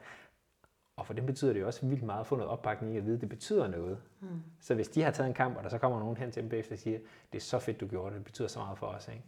Og 0.97 1.05
for 1.05 1.13
dem 1.13 1.25
betyder 1.25 1.53
det 1.53 1.59
jo 1.59 1.65
også 1.65 1.85
vildt 1.85 2.03
meget 2.03 2.19
at 2.19 2.27
få 2.27 2.35
noget 2.35 2.51
opbakning 2.51 2.95
i 2.95 2.97
at 2.97 3.05
vide, 3.05 3.15
at 3.15 3.21
det 3.21 3.29
betyder 3.29 3.67
noget. 3.67 3.97
Mm. 4.19 4.27
Så 4.59 4.75
hvis 4.75 4.87
de 4.87 5.01
har 5.01 5.11
taget 5.11 5.27
en 5.27 5.33
kamp, 5.33 5.57
og 5.57 5.63
der 5.63 5.69
så 5.69 5.77
kommer 5.77 5.99
nogen 5.99 6.17
hen 6.17 6.31
til 6.31 6.41
dem 6.41 6.49
bagefter 6.49 6.75
og 6.75 6.79
siger, 6.79 6.99
det 7.31 7.37
er 7.37 7.43
så 7.43 7.59
fedt, 7.59 7.79
du 7.79 7.87
gjorde 7.87 8.09
det, 8.09 8.15
det 8.15 8.25
betyder 8.25 8.47
så 8.47 8.59
meget 8.59 8.77
for 8.77 8.87
os. 8.87 9.07
Ikke? 9.07 9.23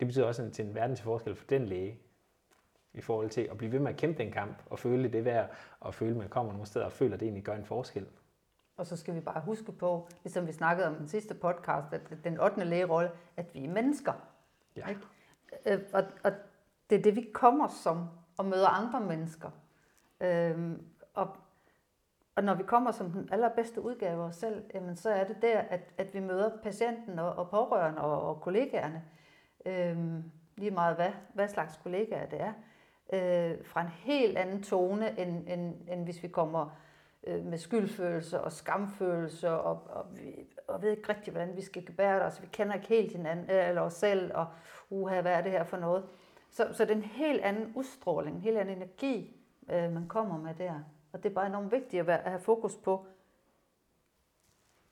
Det 0.00 0.08
betyder 0.08 0.24
også 0.24 0.42
en, 0.42 0.50
til 0.50 0.64
en 0.64 0.74
verden 0.74 0.96
til 0.96 1.04
forskel 1.04 1.34
for 1.34 1.44
den 1.46 1.66
læge, 1.66 1.98
i 2.94 3.00
forhold 3.00 3.30
til 3.30 3.40
at 3.50 3.58
blive 3.58 3.72
ved 3.72 3.78
med 3.78 3.90
at 3.90 3.96
kæmpe 3.96 4.22
den 4.22 4.32
kamp, 4.32 4.62
og 4.70 4.78
føle 4.78 5.08
det 5.08 5.24
værd, 5.24 5.50
og 5.80 5.94
føle, 5.94 6.10
at 6.10 6.16
man 6.16 6.28
kommer 6.28 6.52
nogle 6.52 6.66
steder 6.66 6.84
og 6.84 6.92
føler, 6.92 7.14
at 7.14 7.20
det 7.20 7.26
egentlig 7.26 7.44
gør 7.44 7.54
en 7.54 7.64
forskel. 7.64 8.06
Og 8.76 8.86
så 8.86 8.96
skal 8.96 9.14
vi 9.14 9.20
bare 9.20 9.40
huske 9.40 9.72
på, 9.72 10.08
ligesom 10.24 10.46
vi 10.46 10.52
snakkede 10.52 10.88
om 10.88 10.94
den 10.94 11.08
sidste 11.08 11.34
podcast, 11.34 11.92
at 11.92 12.24
den 12.24 12.40
8. 12.40 12.64
lægerolle, 12.64 13.10
at 13.36 13.54
vi 13.54 13.64
er 13.64 13.70
mennesker. 13.70 14.12
Ja. 14.76 14.88
Ikke? 14.88 15.00
Øh, 15.66 15.80
Og, 15.92 16.04
og 16.24 16.32
det 16.90 16.98
er 16.98 17.02
det, 17.02 17.16
vi 17.16 17.30
kommer 17.34 17.68
som, 17.68 18.08
og 18.36 18.44
møder 18.44 18.68
andre 18.68 19.00
mennesker. 19.00 19.50
Øhm, 20.20 20.82
og, 21.14 21.36
og 22.36 22.44
når 22.44 22.54
vi 22.54 22.62
kommer 22.62 22.92
som 22.92 23.10
den 23.10 23.28
allerbedste 23.32 23.80
udgave 23.80 24.22
af 24.22 24.26
os 24.28 24.36
selv, 24.36 24.64
jamen, 24.74 24.96
så 24.96 25.10
er 25.10 25.24
det 25.24 25.36
der, 25.42 25.58
at, 25.58 25.80
at 25.98 26.14
vi 26.14 26.20
møder 26.20 26.50
patienten 26.62 27.18
og, 27.18 27.32
og 27.32 27.50
pårørende 27.50 28.00
og, 28.00 28.28
og 28.28 28.40
kollegaerne. 28.40 29.04
Øhm, 29.66 30.24
lige 30.56 30.70
meget 30.70 30.96
hvad, 30.96 31.10
hvad 31.34 31.48
slags 31.48 31.76
kollegaer 31.82 32.26
det 32.26 32.40
er. 32.40 32.52
Øh, 33.14 33.64
fra 33.64 33.80
en 33.80 33.88
helt 33.88 34.38
anden 34.38 34.62
tone, 34.62 35.18
end, 35.20 35.48
end, 35.48 35.88
end 35.88 36.04
hvis 36.04 36.22
vi 36.22 36.28
kommer 36.28 36.76
øh, 37.26 37.44
med 37.44 37.58
skyldfølelse 37.58 38.40
og 38.40 38.52
skamfølelse, 38.52 39.50
og, 39.50 39.82
og, 39.86 40.06
vi, 40.16 40.46
og 40.68 40.82
ved 40.82 40.90
ikke 40.90 41.08
rigtig, 41.08 41.32
hvordan 41.32 41.56
vi 41.56 41.62
skal 41.62 41.86
gebære 41.86 42.22
os. 42.22 42.42
Vi 42.42 42.46
kender 42.52 42.74
ikke 42.74 42.86
helt 42.88 43.12
hinanden, 43.12 43.50
øh, 43.50 43.68
eller 43.68 43.80
os 43.82 43.92
selv, 43.94 44.34
og 44.34 44.46
uha, 44.90 45.20
hvad 45.20 45.32
er 45.32 45.40
det 45.40 45.52
her 45.52 45.64
for 45.64 45.76
noget? 45.76 46.06
Så, 46.50 46.68
så 46.72 46.84
det 46.84 46.90
er 46.90 46.96
en 46.96 47.02
helt 47.02 47.40
anden 47.40 47.72
udstråling, 47.76 48.36
en 48.36 48.42
helt 48.42 48.58
anden 48.58 48.76
energi, 48.76 49.36
øh, 49.70 49.92
man 49.92 50.08
kommer 50.08 50.38
med 50.38 50.54
der. 50.54 50.80
Og 51.12 51.22
det 51.22 51.30
er 51.30 51.34
bare 51.34 51.46
enormt 51.46 51.72
vigtigt 51.72 52.00
at, 52.00 52.06
være, 52.06 52.24
at 52.24 52.30
have 52.30 52.40
fokus 52.40 52.76
på 52.76 53.06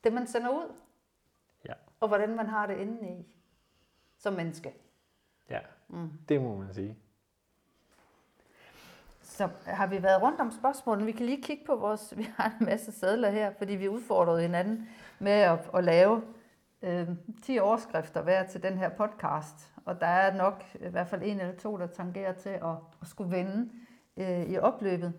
det, 0.04 0.12
man 0.12 0.26
sender 0.26 0.48
ud, 0.48 0.74
Ja. 1.68 1.72
og 2.00 2.08
hvordan 2.08 2.36
man 2.36 2.46
har 2.46 2.66
det 2.66 2.76
indeni 2.78 3.26
som 4.18 4.32
menneske. 4.32 4.74
Ja, 5.50 5.60
mm. 5.88 6.10
det 6.28 6.42
må 6.42 6.56
man 6.56 6.74
sige. 6.74 6.98
Så 9.42 9.48
har 9.66 9.86
vi 9.86 10.02
været 10.02 10.22
rundt 10.22 10.40
om 10.40 10.50
spørgsmålene. 10.50 11.06
Vi 11.06 11.12
kan 11.12 11.26
lige 11.26 11.42
kigge 11.42 11.64
på 11.66 11.76
vores... 11.76 12.14
Vi 12.16 12.26
har 12.36 12.56
en 12.60 12.66
masse 12.66 12.92
sædler 12.92 13.30
her, 13.30 13.52
fordi 13.58 13.72
vi 13.72 13.88
udfordrede 13.88 14.42
hinanden 14.42 14.88
med 15.18 15.32
at, 15.32 15.70
at 15.74 15.84
lave 15.84 16.22
øh, 16.82 17.08
10 17.42 17.58
overskrifter 17.58 18.22
hver 18.22 18.46
til 18.46 18.62
den 18.62 18.78
her 18.78 18.88
podcast. 18.88 19.72
Og 19.84 20.00
der 20.00 20.06
er 20.06 20.36
nok 20.36 20.64
i 20.74 20.88
hvert 20.88 21.08
fald 21.08 21.22
en 21.22 21.40
eller 21.40 21.56
to, 21.56 21.76
der 21.76 21.86
tangerer 21.86 22.32
til 22.32 22.48
at, 22.48 22.76
at 23.02 23.08
skulle 23.08 23.36
vinde 23.36 23.70
øh, 24.16 24.42
i 24.50 24.58
opløbet. 24.58 25.12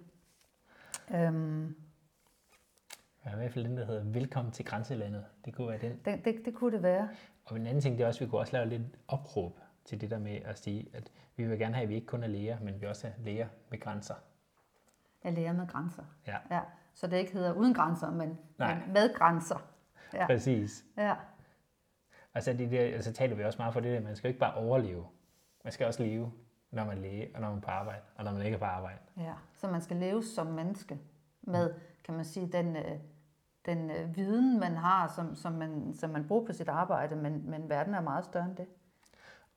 Øhm, 1.15 1.75
Ja, 3.25 3.31
i 3.31 3.35
hvert 3.35 3.51
fald 3.51 3.65
den, 3.65 3.77
der 3.77 3.85
hedder 3.85 4.03
Velkommen 4.03 4.51
til 4.51 4.65
grænselandet. 4.65 5.25
Det 5.45 5.55
kunne 5.55 5.67
være 5.67 5.77
den. 5.77 5.99
det, 6.05 6.25
det, 6.25 6.45
det 6.45 6.53
kunne 6.53 6.71
det 6.71 6.83
være. 6.83 7.09
Og 7.45 7.57
en 7.57 7.67
anden 7.67 7.81
ting, 7.81 7.97
det 7.97 8.03
er 8.03 8.07
også, 8.07 8.17
at 8.23 8.25
vi 8.25 8.29
kunne 8.29 8.41
også 8.41 8.53
lave 8.53 8.69
lidt 8.69 8.81
opråb 9.07 9.59
til 9.85 10.01
det 10.01 10.09
der 10.11 10.19
med 10.19 10.35
at 10.35 10.59
sige, 10.59 10.89
at 10.93 11.11
vi 11.35 11.47
vil 11.47 11.59
gerne 11.59 11.75
have, 11.75 11.83
at 11.83 11.89
vi 11.89 11.95
ikke 11.95 12.07
kun 12.07 12.23
er 12.23 12.27
læger, 12.27 12.59
men 12.59 12.81
vi 12.81 12.85
også 12.85 13.07
er 13.07 13.11
læger 13.17 13.47
med 13.69 13.79
grænser. 13.79 14.15
Jeg 15.23 15.33
lærer 15.33 15.53
med 15.53 15.67
grænser. 15.67 16.03
Ja, 16.27 16.37
Ja, 16.51 16.61
så 16.93 17.07
det 17.07 17.17
ikke 17.17 17.33
hedder 17.33 17.53
uden 17.53 17.73
grænser, 17.73 18.11
men, 18.11 18.39
Nej. 18.57 18.75
men 18.79 18.93
med 18.93 19.13
grænser. 19.15 19.67
Ja, 20.13 20.25
præcis. 20.25 20.85
ja. 20.97 21.15
Altså, 22.33 22.53
det 22.53 22.71
der, 22.71 22.81
altså 22.81 23.13
taler 23.13 23.35
vi 23.35 23.43
også 23.43 23.57
meget 23.59 23.73
for 23.73 23.79
det 23.79 23.91
der, 23.93 24.01
man 24.01 24.15
skal 24.15 24.27
jo 24.27 24.29
ikke 24.29 24.39
bare 24.39 24.53
overleve. 24.53 25.05
Man 25.63 25.73
skal 25.73 25.87
også 25.87 26.03
leve, 26.03 26.31
når 26.71 26.85
man 26.85 26.97
er 26.97 27.01
læge, 27.01 27.31
og 27.35 27.41
når 27.41 27.49
man 27.49 27.57
er 27.57 27.61
på 27.61 27.71
arbejde, 27.71 28.01
og 28.15 28.23
når 28.23 28.31
man 28.31 28.41
ikke 28.41 28.55
er 28.55 28.59
på 28.59 28.65
arbejde. 28.65 28.99
Ja, 29.17 29.33
så 29.53 29.67
man 29.67 29.81
skal 29.81 29.97
leve 29.97 30.23
som 30.23 30.47
menneske 30.47 30.99
med, 31.41 31.73
kan 32.03 32.13
man 32.15 32.25
sige, 32.25 32.47
den, 32.47 32.75
øh, 32.75 32.99
den 33.65 33.91
øh, 33.91 34.15
viden, 34.15 34.59
man 34.59 34.77
har, 34.77 35.07
som, 35.07 35.35
som, 35.35 35.51
man, 35.53 35.93
som 35.93 36.09
man 36.09 36.27
bruger 36.27 36.45
på 36.45 36.53
sit 36.53 36.69
arbejde, 36.69 37.15
men, 37.15 37.49
men 37.49 37.69
verden 37.69 37.93
er 37.93 38.01
meget 38.01 38.25
større 38.25 38.45
end 38.45 38.55
det. 38.55 38.67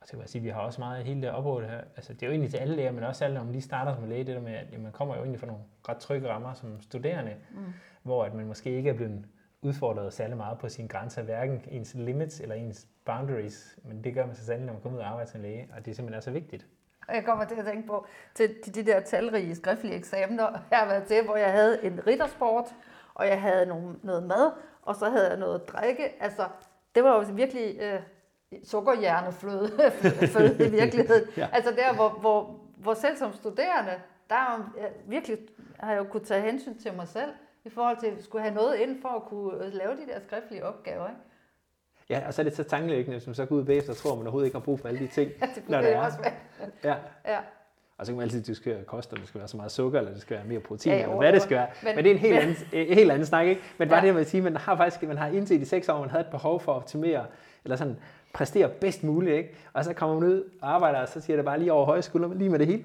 Så 0.07 0.13
kan 0.13 0.21
jeg 0.21 0.29
sige, 0.29 0.43
vi 0.43 0.49
har 0.49 0.61
også 0.61 0.81
meget 0.81 1.05
hele 1.05 1.23
det 1.23 1.31
opråd 1.31 1.63
her. 1.63 1.81
Altså, 1.97 2.13
det 2.13 2.23
er 2.23 2.27
jo 2.27 2.31
egentlig 2.31 2.51
til 2.51 2.59
alle 2.59 2.77
læger, 2.77 2.93
men 2.93 3.05
også 3.05 3.25
alle, 3.25 3.35
når 3.35 3.43
man 3.43 3.53
lige 3.53 3.63
starter 3.63 3.95
som 3.95 4.09
læge, 4.09 4.25
det 4.25 4.35
der 4.35 4.43
med, 4.43 4.55
at 4.55 4.81
man 4.81 4.93
kommer 4.93 5.15
jo 5.15 5.21
egentlig 5.21 5.41
fra 5.41 5.47
nogle 5.47 5.63
ret 5.89 5.97
trygge 5.97 6.29
rammer 6.29 6.55
som 6.55 6.81
studerende, 6.81 7.35
mm. 7.51 7.59
hvor 8.03 8.25
at 8.25 8.35
man 8.35 8.47
måske 8.47 8.71
ikke 8.71 8.91
er 8.91 8.95
blevet 8.95 9.25
udfordret 9.63 10.13
særlig 10.13 10.37
meget 10.37 10.59
på 10.59 10.69
sine 10.69 10.89
grænser, 10.89 11.23
hverken 11.23 11.65
ens 11.69 11.95
limits 11.95 12.41
eller 12.41 12.55
ens 12.55 12.87
boundaries, 13.05 13.79
men 13.85 14.05
det 14.05 14.15
gør 14.15 14.27
man 14.27 14.35
så 14.35 14.45
sandelig, 14.45 14.67
når 14.67 14.73
man 14.73 14.83
kommer 14.83 14.99
ud 14.99 15.03
og 15.03 15.09
arbejder 15.09 15.31
som 15.31 15.41
læge, 15.41 15.69
og 15.77 15.85
det 15.85 15.91
er 15.91 15.95
simpelthen 15.95 16.17
også 16.17 16.31
vigtigt. 16.31 16.67
Og 17.09 17.15
jeg 17.15 17.25
kommer 17.25 17.45
til 17.45 17.55
at 17.55 17.65
tænke 17.65 17.87
på, 17.87 18.07
til 18.35 18.55
de, 18.67 18.71
de 18.71 18.87
der 18.87 19.01
talrige 19.01 19.55
skriftlige 19.55 19.97
eksamener, 19.97 20.49
jeg 20.71 20.79
har 20.79 20.87
været 20.87 21.05
til, 21.05 21.25
hvor 21.25 21.37
jeg 21.37 21.53
havde 21.53 21.85
en 21.85 22.07
riddersport, 22.07 22.65
og 23.15 23.27
jeg 23.27 23.41
havde 23.41 23.67
nogle, 23.67 23.97
noget 24.03 24.23
mad, 24.23 24.53
og 24.83 24.97
så 24.97 25.11
havde 25.11 25.29
jeg 25.29 25.39
noget 25.39 25.69
drikke. 25.69 26.23
Altså, 26.23 26.49
det 26.95 27.05
var 27.05 27.17
jo 27.17 27.35
virkelig 27.35 27.79
øh, 27.81 28.01
sukkerhjernefløde 28.65 29.71
føde 30.35 30.67
i 30.67 30.71
virkeligheden. 30.71 31.25
Ja. 31.37 31.49
Altså 31.53 31.71
der, 31.71 31.95
hvor, 31.95 32.09
hvor, 32.09 32.57
hvor 32.77 32.95
selv 32.95 33.17
som 33.17 33.33
studerende, 33.33 33.93
der 34.29 34.35
er 34.35 34.73
jeg 34.81 34.91
virkelig 35.07 35.39
har 35.81 35.93
jeg 35.93 35.99
jo 35.99 36.05
kunne 36.05 36.25
tage 36.25 36.43
hensyn 36.43 36.79
til 36.79 36.93
mig 36.97 37.09
selv, 37.09 37.31
i 37.65 37.71
forhold 37.71 37.97
til 38.01 38.07
at 38.07 38.25
skulle 38.25 38.43
have 38.43 38.55
noget 38.55 38.77
ind 38.77 39.03
for 39.03 39.09
at 39.09 39.23
kunne 39.23 39.65
øh, 39.65 39.73
lave 39.73 39.91
de 39.93 40.13
der 40.13 40.21
skriftlige 40.27 40.65
opgaver. 40.65 41.07
Ikke? 41.09 41.21
Ja, 42.11 42.27
og 42.27 42.35
så 42.35 42.43
er 42.43 42.45
det 42.45 42.57
så 42.57 42.63
tankelæggende, 42.63 43.21
man 43.27 43.35
så 43.35 43.47
går 43.47 43.57
ud 43.57 43.65
bagefter 43.65 43.91
og 43.93 43.97
tror, 43.97 44.11
at 44.13 44.17
man 44.19 44.27
overhovedet 44.27 44.47
ikke 44.47 44.59
har 44.59 44.65
brug 44.65 44.81
for 44.81 44.89
alle 44.89 45.01
de 45.01 45.07
ting, 45.07 45.31
Ja, 45.41 45.47
det 45.55 45.69
når 45.69 45.79
kunne 45.79 45.87
det 45.89 45.97
er. 45.97 46.01
også 46.01 46.19
være. 46.19 46.33
Ja. 46.85 46.95
Ja. 47.33 47.39
Og 47.99 48.07
så 48.07 48.13
kan 48.13 48.17
man 48.17 48.23
altid 48.25 48.43
diskutere 48.43 48.85
kost, 48.85 49.13
om 49.13 49.19
det 49.19 49.29
skal 49.29 49.39
være 49.39 49.49
så 49.49 49.57
meget 49.57 49.73
sukker, 49.73 49.99
eller 49.99 50.13
det 50.13 50.21
skal 50.23 50.37
være 50.37 50.47
mere 50.47 50.61
protein, 50.61 50.93
Ja, 50.95 50.99
jo, 50.99 51.05
eller 51.05 51.17
hvad 51.17 51.33
det 51.33 51.43
skal 51.43 51.57
være. 51.57 51.67
Men, 51.83 51.95
Men- 51.97 52.05
det 52.05 52.11
er 52.11 52.15
en 52.15 52.21
helt, 52.21 52.35
men- 52.35 52.43
anden, 52.43 52.89
en 52.89 52.95
helt 52.95 53.11
anden 53.11 53.27
snak, 53.27 53.47
ikke? 53.47 53.63
Men 53.79 53.89
bare 53.89 54.01
Ja. 54.01 54.07
det, 54.07 54.15
man 54.15 54.25
siger, 54.25 54.43
man 54.43 54.57
har 54.57 54.77
faktisk 54.77 55.03
man 55.09 55.19
har 55.19 55.27
indset 55.27 55.61
i 55.61 55.65
seks 55.65 55.89
år, 55.89 55.95
at 55.95 56.01
man 56.01 56.11
havde 56.11 56.25
et 56.25 56.31
behov 56.31 56.61
for 56.61 56.73
at 56.73 56.77
optimere, 56.77 57.27
eller 57.65 57.77
sådan 57.77 57.97
præstere 58.37 58.69
bedst 58.69 59.05
muligt, 59.05 59.37
ikke? 59.37 59.57
Og 59.73 59.85
så 59.85 59.95
kommer 59.95 60.21
man 60.21 60.29
ud 60.29 60.51
og 60.63 60.75
arbejder, 60.75 61.01
og 61.01 61.09
så 61.09 61.21
siger 61.21 61.37
det 61.37 61.45
bare 61.45 61.59
lige 61.59 61.73
over 61.73 61.85
høje 61.85 62.03
skuldre, 62.03 62.39
lige 62.39 62.51
med 62.51 62.59
det 62.59 62.67
hele. 62.67 62.85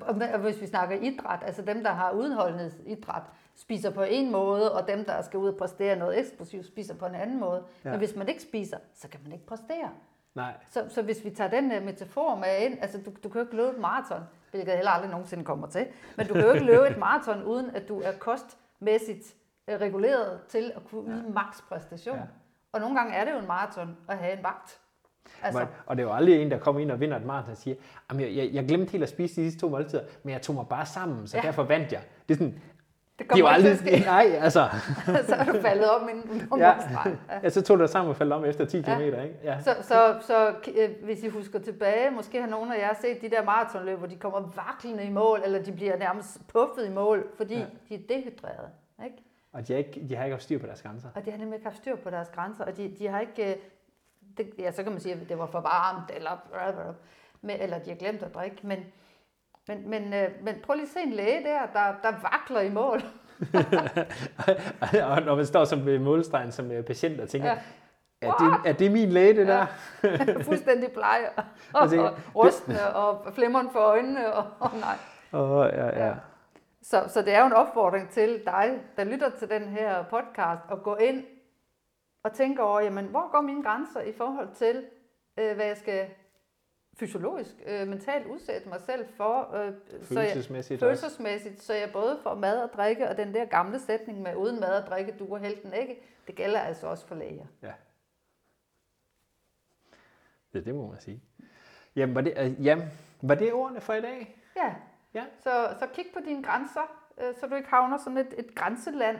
Og 0.00 0.38
hvis 0.38 0.60
vi 0.60 0.66
snakker 0.66 0.96
idræt, 0.96 1.38
altså 1.46 1.62
dem, 1.62 1.82
der 1.82 1.90
har 1.90 2.10
udenholdenhedsidræt, 2.10 3.22
spiser 3.54 3.90
på 3.90 4.02
en 4.02 4.32
måde, 4.32 4.72
og 4.72 4.88
dem, 4.88 5.04
der 5.04 5.22
skal 5.22 5.38
ud 5.38 5.48
og 5.48 5.56
præstere 5.56 5.96
noget 5.96 6.18
eksplosivt, 6.18 6.66
spiser 6.66 6.94
på 6.94 7.06
en 7.06 7.14
anden 7.14 7.40
måde. 7.40 7.62
Ja. 7.84 7.88
Ja. 7.88 7.90
Men 7.90 7.98
hvis 7.98 8.16
man 8.16 8.28
ikke 8.28 8.42
spiser, 8.42 8.76
så 8.94 9.08
kan 9.08 9.20
man 9.22 9.32
ikke 9.32 9.46
præstere. 9.46 9.90
Nej. 10.34 10.52
Så, 10.70 10.84
så 10.88 11.02
hvis 11.02 11.24
vi 11.24 11.30
tager 11.30 11.50
den 11.50 11.76
uh, 11.76 11.82
metafor 11.82 12.34
med 12.34 12.58
ind, 12.60 12.78
altså 12.82 12.98
du, 12.98 13.10
du 13.24 13.28
kan 13.28 13.40
jo 13.40 13.46
ikke 13.46 13.56
løbe 13.56 13.70
et 13.70 13.78
maraton, 13.78 14.20
hvilket 14.50 14.68
jeg 14.68 14.76
heller 14.76 14.90
aldrig 14.90 15.10
nogensinde 15.10 15.44
kommer 15.44 15.66
til, 15.66 15.86
men 16.16 16.26
du 16.26 16.34
kan 16.34 16.42
jo 16.42 16.52
ikke 16.52 16.66
løbe 16.66 16.88
et 16.88 16.98
maraton, 16.98 17.42
uden 17.42 17.70
at 17.70 17.88
du 17.88 18.00
er 18.00 18.12
kostmæssigt 18.18 19.34
uh, 19.68 19.74
reguleret 19.74 20.40
til 20.48 20.72
at 20.76 20.82
kunne 20.90 21.14
yde 21.14 21.32
maks 21.32 21.64
præstation. 21.68 22.16
Ja. 22.16 22.22
Og 22.72 22.80
nogle 22.80 22.96
gange 22.96 23.14
er 23.14 23.24
det 23.24 23.32
jo 23.32 23.38
en 23.38 23.46
maraton 23.46 23.96
at 24.08 24.18
have 24.18 24.32
en 24.38 24.44
vagt. 24.44 24.78
Altså, 25.42 25.58
Altså. 25.60 25.74
Og 25.86 25.96
det 25.96 26.02
er 26.02 26.06
jo 26.06 26.14
aldrig 26.14 26.42
en, 26.42 26.50
der 26.50 26.58
kommer 26.58 26.80
ind 26.80 26.90
og 26.90 27.00
vinder 27.00 27.16
et 27.16 27.24
maraton 27.24 27.50
og 27.50 27.56
siger, 27.56 27.76
jeg, 28.12 28.36
jeg, 28.36 28.50
jeg 28.52 28.64
glemte 28.68 28.92
helt 28.92 29.02
at 29.02 29.08
spise 29.08 29.40
de 29.40 29.46
sidste 29.46 29.60
to 29.60 29.68
måltider, 29.68 30.02
men 30.22 30.32
jeg 30.32 30.42
tog 30.42 30.54
mig 30.54 30.66
bare 30.70 30.86
sammen, 30.86 31.26
så 31.26 31.36
ja. 31.36 31.42
Derfor 31.42 31.62
vandt 31.62 31.92
jeg. 31.92 32.00
Det 32.28 32.34
er 32.34 32.38
sådan, 32.38 32.52
det 32.52 32.60
det 33.18 33.24
er 33.24 33.28
kommer 33.28 33.54
ikke 33.56 33.68
aldrig, 33.68 33.78
til 33.78 33.88
at 33.88 33.98
ske. 33.98 34.06
nej, 34.14 34.26
altså. 34.40 34.68
så 35.28 35.34
er 35.34 35.44
du 35.44 35.60
faldet 35.60 35.90
om 35.90 36.08
inden 36.08 36.48
på 36.48 36.56
Ja. 36.58 36.68
ja. 36.68 37.38
ja, 37.42 37.48
så 37.50 37.62
tog 37.62 37.78
du 37.78 37.82
dig 37.82 37.90
sammen 37.90 38.10
og 38.10 38.16
faldt 38.16 38.32
om 38.32 38.44
efter 38.44 38.64
10 38.64 38.76
Ja. 38.76 38.82
km, 38.82 39.00
ikke? 39.00 39.36
Ja. 39.44 39.60
Så, 39.60 39.76
så, 39.82 40.14
så 40.20 40.54
øh, 40.76 40.90
hvis 41.04 41.22
I 41.22 41.28
husker 41.28 41.58
tilbage, 41.58 42.10
måske 42.10 42.40
har 42.40 42.48
nogle 42.48 42.76
af 42.76 42.80
jer 42.80 42.94
set 43.00 43.20
de 43.20 43.30
der 43.30 43.44
maratonløb, 43.44 43.98
hvor 43.98 44.06
de 44.06 44.16
kommer 44.16 44.40
vaklende 44.40 45.04
i 45.04 45.10
mål, 45.10 45.42
eller 45.44 45.62
de 45.62 45.72
bliver 45.72 45.96
nærmest 45.96 46.48
puffet 46.48 46.86
i 46.86 46.90
mål, 46.90 47.26
fordi 47.36 47.54
ja. 47.58 47.64
de 47.88 47.94
er 47.94 47.98
dehydrerede. 48.08 48.68
Ikke? 49.04 49.16
Og 49.52 49.68
de 49.68 49.72
har, 49.72 49.78
ikke, 49.78 50.06
de 50.08 50.16
har 50.16 50.24
ikke 50.24 50.34
haft 50.34 50.42
styr 50.42 50.58
på 50.58 50.66
deres 50.66 50.82
grænser. 50.82 51.08
Og 51.14 51.24
de 51.24 51.30
har 51.30 51.38
nemlig 51.38 51.56
ikke 51.56 51.66
haft 51.66 51.76
styr 51.76 51.96
på 51.96 52.10
deres 52.10 52.28
grænser, 52.28 52.64
og 52.64 52.76
de, 52.76 52.94
de 52.98 53.08
har 53.08 53.20
ikke... 53.20 53.50
øh, 53.50 53.56
Det, 54.36 54.50
ja, 54.58 54.70
så 54.72 54.82
kan 54.82 54.92
man 54.92 55.00
sige, 55.00 55.14
at 55.14 55.28
det 55.28 55.38
var 55.38 55.46
for 55.46 55.60
varmt, 55.60 56.10
eller, 56.14 56.30
men, 57.42 57.60
eller 57.60 57.78
de 57.78 57.90
har 57.90 57.96
glemt 57.96 58.22
at 58.22 58.34
drikke, 58.34 58.56
men, 58.66 58.78
men, 59.68 59.90
men, 59.90 60.14
øh, 60.14 60.30
men 60.42 60.54
prøv 60.64 60.74
lige 60.74 60.82
at 60.86 60.88
se 60.88 61.00
en 61.00 61.12
læge 61.12 61.42
der, 61.44 61.66
der, 61.72 61.94
der 62.02 62.12
vakler 62.22 62.60
i 62.60 62.70
mål. 62.70 63.02
og 65.10 65.22
når 65.22 65.34
man 65.36 65.46
står 65.46 65.64
som 65.64 65.86
ved 65.86 65.98
målstregen 65.98 66.52
som 66.52 66.70
øh, 66.72 66.84
patient 66.84 67.20
og 67.20 67.28
tænker, 67.28 67.48
Ja. 67.48 68.28
er, 68.28 68.32
det, 68.62 68.70
er 68.70 68.72
det 68.72 68.92
min 68.92 69.08
læge, 69.08 69.34
det 69.36 69.46
der? 69.48 69.66
Fuldstændig 70.48 70.92
pleje, 70.92 71.28
og, 71.74 71.88
og 71.98 72.16
rystende, 72.46 72.94
og 72.94 73.32
flimmeren 73.34 73.70
for 73.72 73.78
øjnene, 73.78 74.32
og, 74.34 74.44
og 74.60 74.70
nej. 74.80 74.96
Åh, 75.32 75.50
oh, 75.50 75.68
ja, 75.72 75.86
ja. 75.86 76.06
Ja. 76.06 76.14
Så, 76.82 77.04
så 77.08 77.22
det 77.22 77.34
er 77.34 77.40
jo 77.40 77.46
en 77.46 77.52
opfordring 77.52 78.10
til 78.10 78.42
dig, 78.46 78.80
der 78.96 79.04
lytter 79.04 79.30
til 79.30 79.50
den 79.50 79.62
her 79.62 80.04
podcast, 80.04 80.60
at 80.70 80.82
gå 80.82 80.96
ind 80.96 81.24
og 82.22 82.32
tænke 82.32 82.62
over, 82.62 82.80
jamen, 82.80 83.06
hvor 83.06 83.30
går 83.32 83.40
mine 83.40 83.62
grænser 83.62 84.00
i 84.00 84.12
forhold 84.12 84.54
til, 84.54 84.86
øh, 85.38 85.54
hvad 85.54 85.66
jeg 85.66 85.76
skal 85.76 86.08
fysiologisk, 86.98 87.54
øh, 87.66 87.88
mentalt 87.88 88.26
udsætte 88.26 88.68
mig 88.68 88.80
selv 88.80 89.06
for, 89.16 89.54
øh, 89.54 89.72
så 90.02 90.20
jeg, 90.20 90.30
Følelsesmæssigt 90.30 90.82
også. 90.82 91.00
følelsesmæssigt, 91.00 91.62
så 91.62 91.74
jeg 91.74 91.90
både 91.92 92.18
får 92.22 92.34
mad 92.34 92.62
og 92.62 92.68
drikke, 92.72 93.08
og 93.08 93.16
den 93.16 93.34
der 93.34 93.44
gamle 93.44 93.80
sætning 93.80 94.22
med 94.22 94.36
uden 94.36 94.60
mad 94.60 94.82
og 94.82 94.86
drikke, 94.90 95.14
du 95.18 95.34
er 95.34 95.38
helten 95.38 95.72
ikke, 95.72 96.02
det 96.26 96.34
gælder 96.34 96.60
altså 96.60 96.86
også 96.86 97.06
for 97.06 97.14
læger. 97.14 97.46
Ja. 97.62 97.72
Ja, 100.54 100.60
det 100.60 100.74
må 100.74 100.86
man 100.86 101.00
sige. 101.00 101.22
Jamen, 101.96 102.14
var 102.14 102.20
det, 102.20 102.34
øh, 102.38 102.66
jamen, 102.66 102.84
var 103.22 103.34
det 103.34 103.52
ordene 103.52 103.80
for 103.80 103.92
i 103.92 104.00
dag? 104.00 104.36
Ja, 104.56 104.74
Ja. 105.14 105.24
så, 105.40 105.76
så 105.78 105.86
kig 105.94 106.06
på 106.14 106.20
dine 106.26 106.42
grænser, 106.42 106.80
øh, 107.18 107.34
så 107.34 107.46
du 107.46 107.54
ikke 107.54 107.68
havner 107.68 107.96
sådan 107.96 108.18
et, 108.18 108.34
et 108.38 108.54
grænseland. 108.54 109.18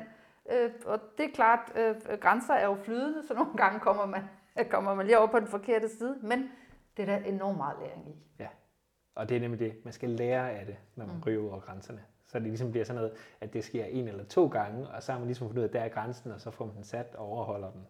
Øh, 0.53 0.71
og 0.87 1.01
det 1.19 1.27
er 1.27 1.31
klart, 1.35 1.73
øh, 1.75 2.19
grænser 2.21 2.55
er 2.55 2.67
jo 2.67 2.75
flydende, 2.75 3.27
så 3.27 3.35
nogle 3.35 3.57
gange 3.57 3.81
kommer 3.81 4.07
man, 4.07 4.23
kommer 4.71 4.95
man 4.95 5.07
lige 5.07 5.19
over 5.19 5.29
på 5.29 5.39
den 5.39 5.49
forkerte 5.49 5.89
side, 5.89 6.19
men 6.23 6.51
det 6.97 7.09
er 7.09 7.19
der 7.19 7.25
enormt 7.25 7.57
meget 7.57 7.77
læring 7.81 8.09
i. 8.09 8.17
Ja. 8.39 8.49
Og 9.15 9.29
det 9.29 9.37
er 9.37 9.41
nemlig 9.41 9.61
det. 9.61 9.85
Man 9.85 9.93
skal 9.93 10.11
lære 10.11 10.51
af 10.51 10.67
det, 10.67 10.77
når 10.97 11.07
man 11.07 11.17
mm. 11.17 11.23
ryger 11.27 11.51
over 11.51 11.61
grænserne. 11.61 12.05
Så 12.27 12.39
det 12.39 12.47
ligesom 12.47 12.71
bliver 12.71 12.85
sådan 12.85 13.03
noget, 13.03 13.17
at 13.41 13.53
det 13.53 13.65
sker 13.65 13.85
en 13.85 14.09
eller 14.09 14.25
to 14.25 14.47
gange, 14.47 14.89
og 14.89 15.03
så 15.03 15.13
har 15.13 15.19
man 15.19 15.27
ligesom 15.27 15.49
fundet 15.49 15.59
ud 15.59 15.65
af, 15.65 15.69
at 15.69 15.73
der 15.73 15.81
er 15.81 15.89
grænsen, 15.89 16.33
og 16.33 16.41
så 16.41 16.51
får 16.51 16.67
man 16.67 16.75
den 16.75 16.85
sat 16.85 17.15
og 17.15 17.27
overholder 17.27 17.71
den. 17.71 17.87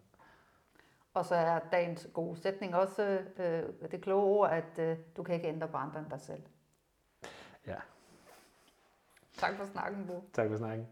Og 1.13 1.25
så 1.25 1.35
er 1.35 1.59
dagens 1.71 2.09
gode 2.13 2.37
sætning 2.37 2.75
også 2.75 3.19
øh, 3.37 3.63
det 3.91 4.01
kloge 4.01 4.23
ord, 4.23 4.51
at 4.51 4.79
øh, 4.79 4.97
du 5.17 5.23
kan 5.23 5.35
ikke 5.35 5.47
ændre 5.47 5.67
på 5.67 5.77
andre 5.77 5.99
end 5.99 6.09
dig 6.09 6.21
selv. 6.21 6.41
Ja. 7.67 7.75
Tak 9.37 9.57
for 9.57 9.65
snakken, 9.65 10.07
Bo. 10.07 10.29
Tak 10.33 10.49
for 10.49 10.57
snakken. 10.57 10.85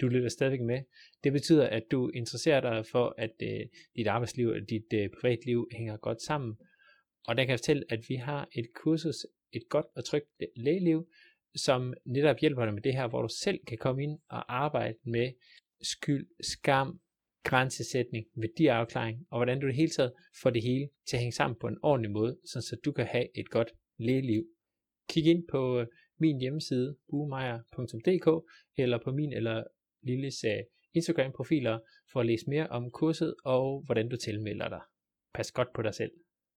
du 0.00 0.08
lytter 0.08 0.28
stadigvæk 0.28 0.60
med. 0.60 0.80
Det 1.24 1.32
betyder, 1.32 1.66
at 1.66 1.82
du 1.90 2.08
interesserer 2.08 2.60
dig 2.60 2.86
for, 2.86 3.14
at 3.18 3.32
øh, 3.42 3.60
dit 3.96 4.06
arbejdsliv 4.06 4.48
og 4.48 4.60
dit 4.68 4.92
øh, 4.94 5.08
privatliv 5.20 5.68
hænger 5.72 5.96
godt 5.96 6.22
sammen. 6.22 6.56
Og 7.26 7.36
der 7.36 7.44
kan 7.44 7.50
jeg 7.50 7.58
fortælle, 7.58 7.84
at 7.88 8.00
vi 8.08 8.14
har 8.14 8.48
et 8.52 8.66
kursus, 8.74 9.26
et 9.52 9.62
godt 9.68 9.86
og 9.96 10.04
trygt 10.04 10.26
lægeliv, 10.56 11.08
som 11.56 11.94
netop 12.06 12.36
hjælper 12.40 12.64
dig 12.64 12.74
med 12.74 12.82
det 12.82 12.94
her, 12.94 13.08
hvor 13.08 13.22
du 13.22 13.28
selv 13.42 13.58
kan 13.68 13.78
komme 13.78 14.02
ind 14.02 14.18
og 14.28 14.62
arbejde 14.62 14.98
med 15.04 15.32
skyld, 15.82 16.26
skam, 16.40 17.00
grænsesætning, 17.44 18.26
værdiafklaring, 18.36 19.26
og 19.30 19.38
hvordan 19.38 19.60
du 19.60 19.66
i 19.66 19.68
det 19.68 19.76
hele 19.76 19.90
taget 19.90 20.12
får 20.42 20.50
det 20.50 20.62
hele 20.62 20.88
til 21.08 21.16
at 21.16 21.20
hænge 21.20 21.32
sammen 21.32 21.56
på 21.60 21.66
en 21.66 21.78
ordentlig 21.82 22.10
måde, 22.10 22.38
så 22.44 22.76
du 22.84 22.92
kan 22.92 23.06
have 23.06 23.38
et 23.38 23.50
godt 23.50 23.72
lægeliv. 23.98 24.46
Kig 25.08 25.26
ind 25.26 25.44
på 25.50 25.80
øh, 25.80 25.86
min 26.20 26.40
hjemmeside, 26.40 26.96
buemeyer.dk 27.10 28.46
eller 28.76 28.98
på 29.04 29.12
min 29.12 29.32
eller 29.32 29.64
Lilles 30.02 30.44
Instagram-profiler, 30.94 31.78
for 32.12 32.20
at 32.20 32.26
læse 32.26 32.50
mere 32.50 32.66
om 32.66 32.90
kurset 32.90 33.34
og 33.44 33.82
hvordan 33.86 34.08
du 34.08 34.16
tilmelder 34.16 34.68
dig. 34.68 34.80
Pas 35.34 35.52
godt 35.52 35.68
på 35.74 35.82
dig 35.82 35.94
selv. 35.94 36.12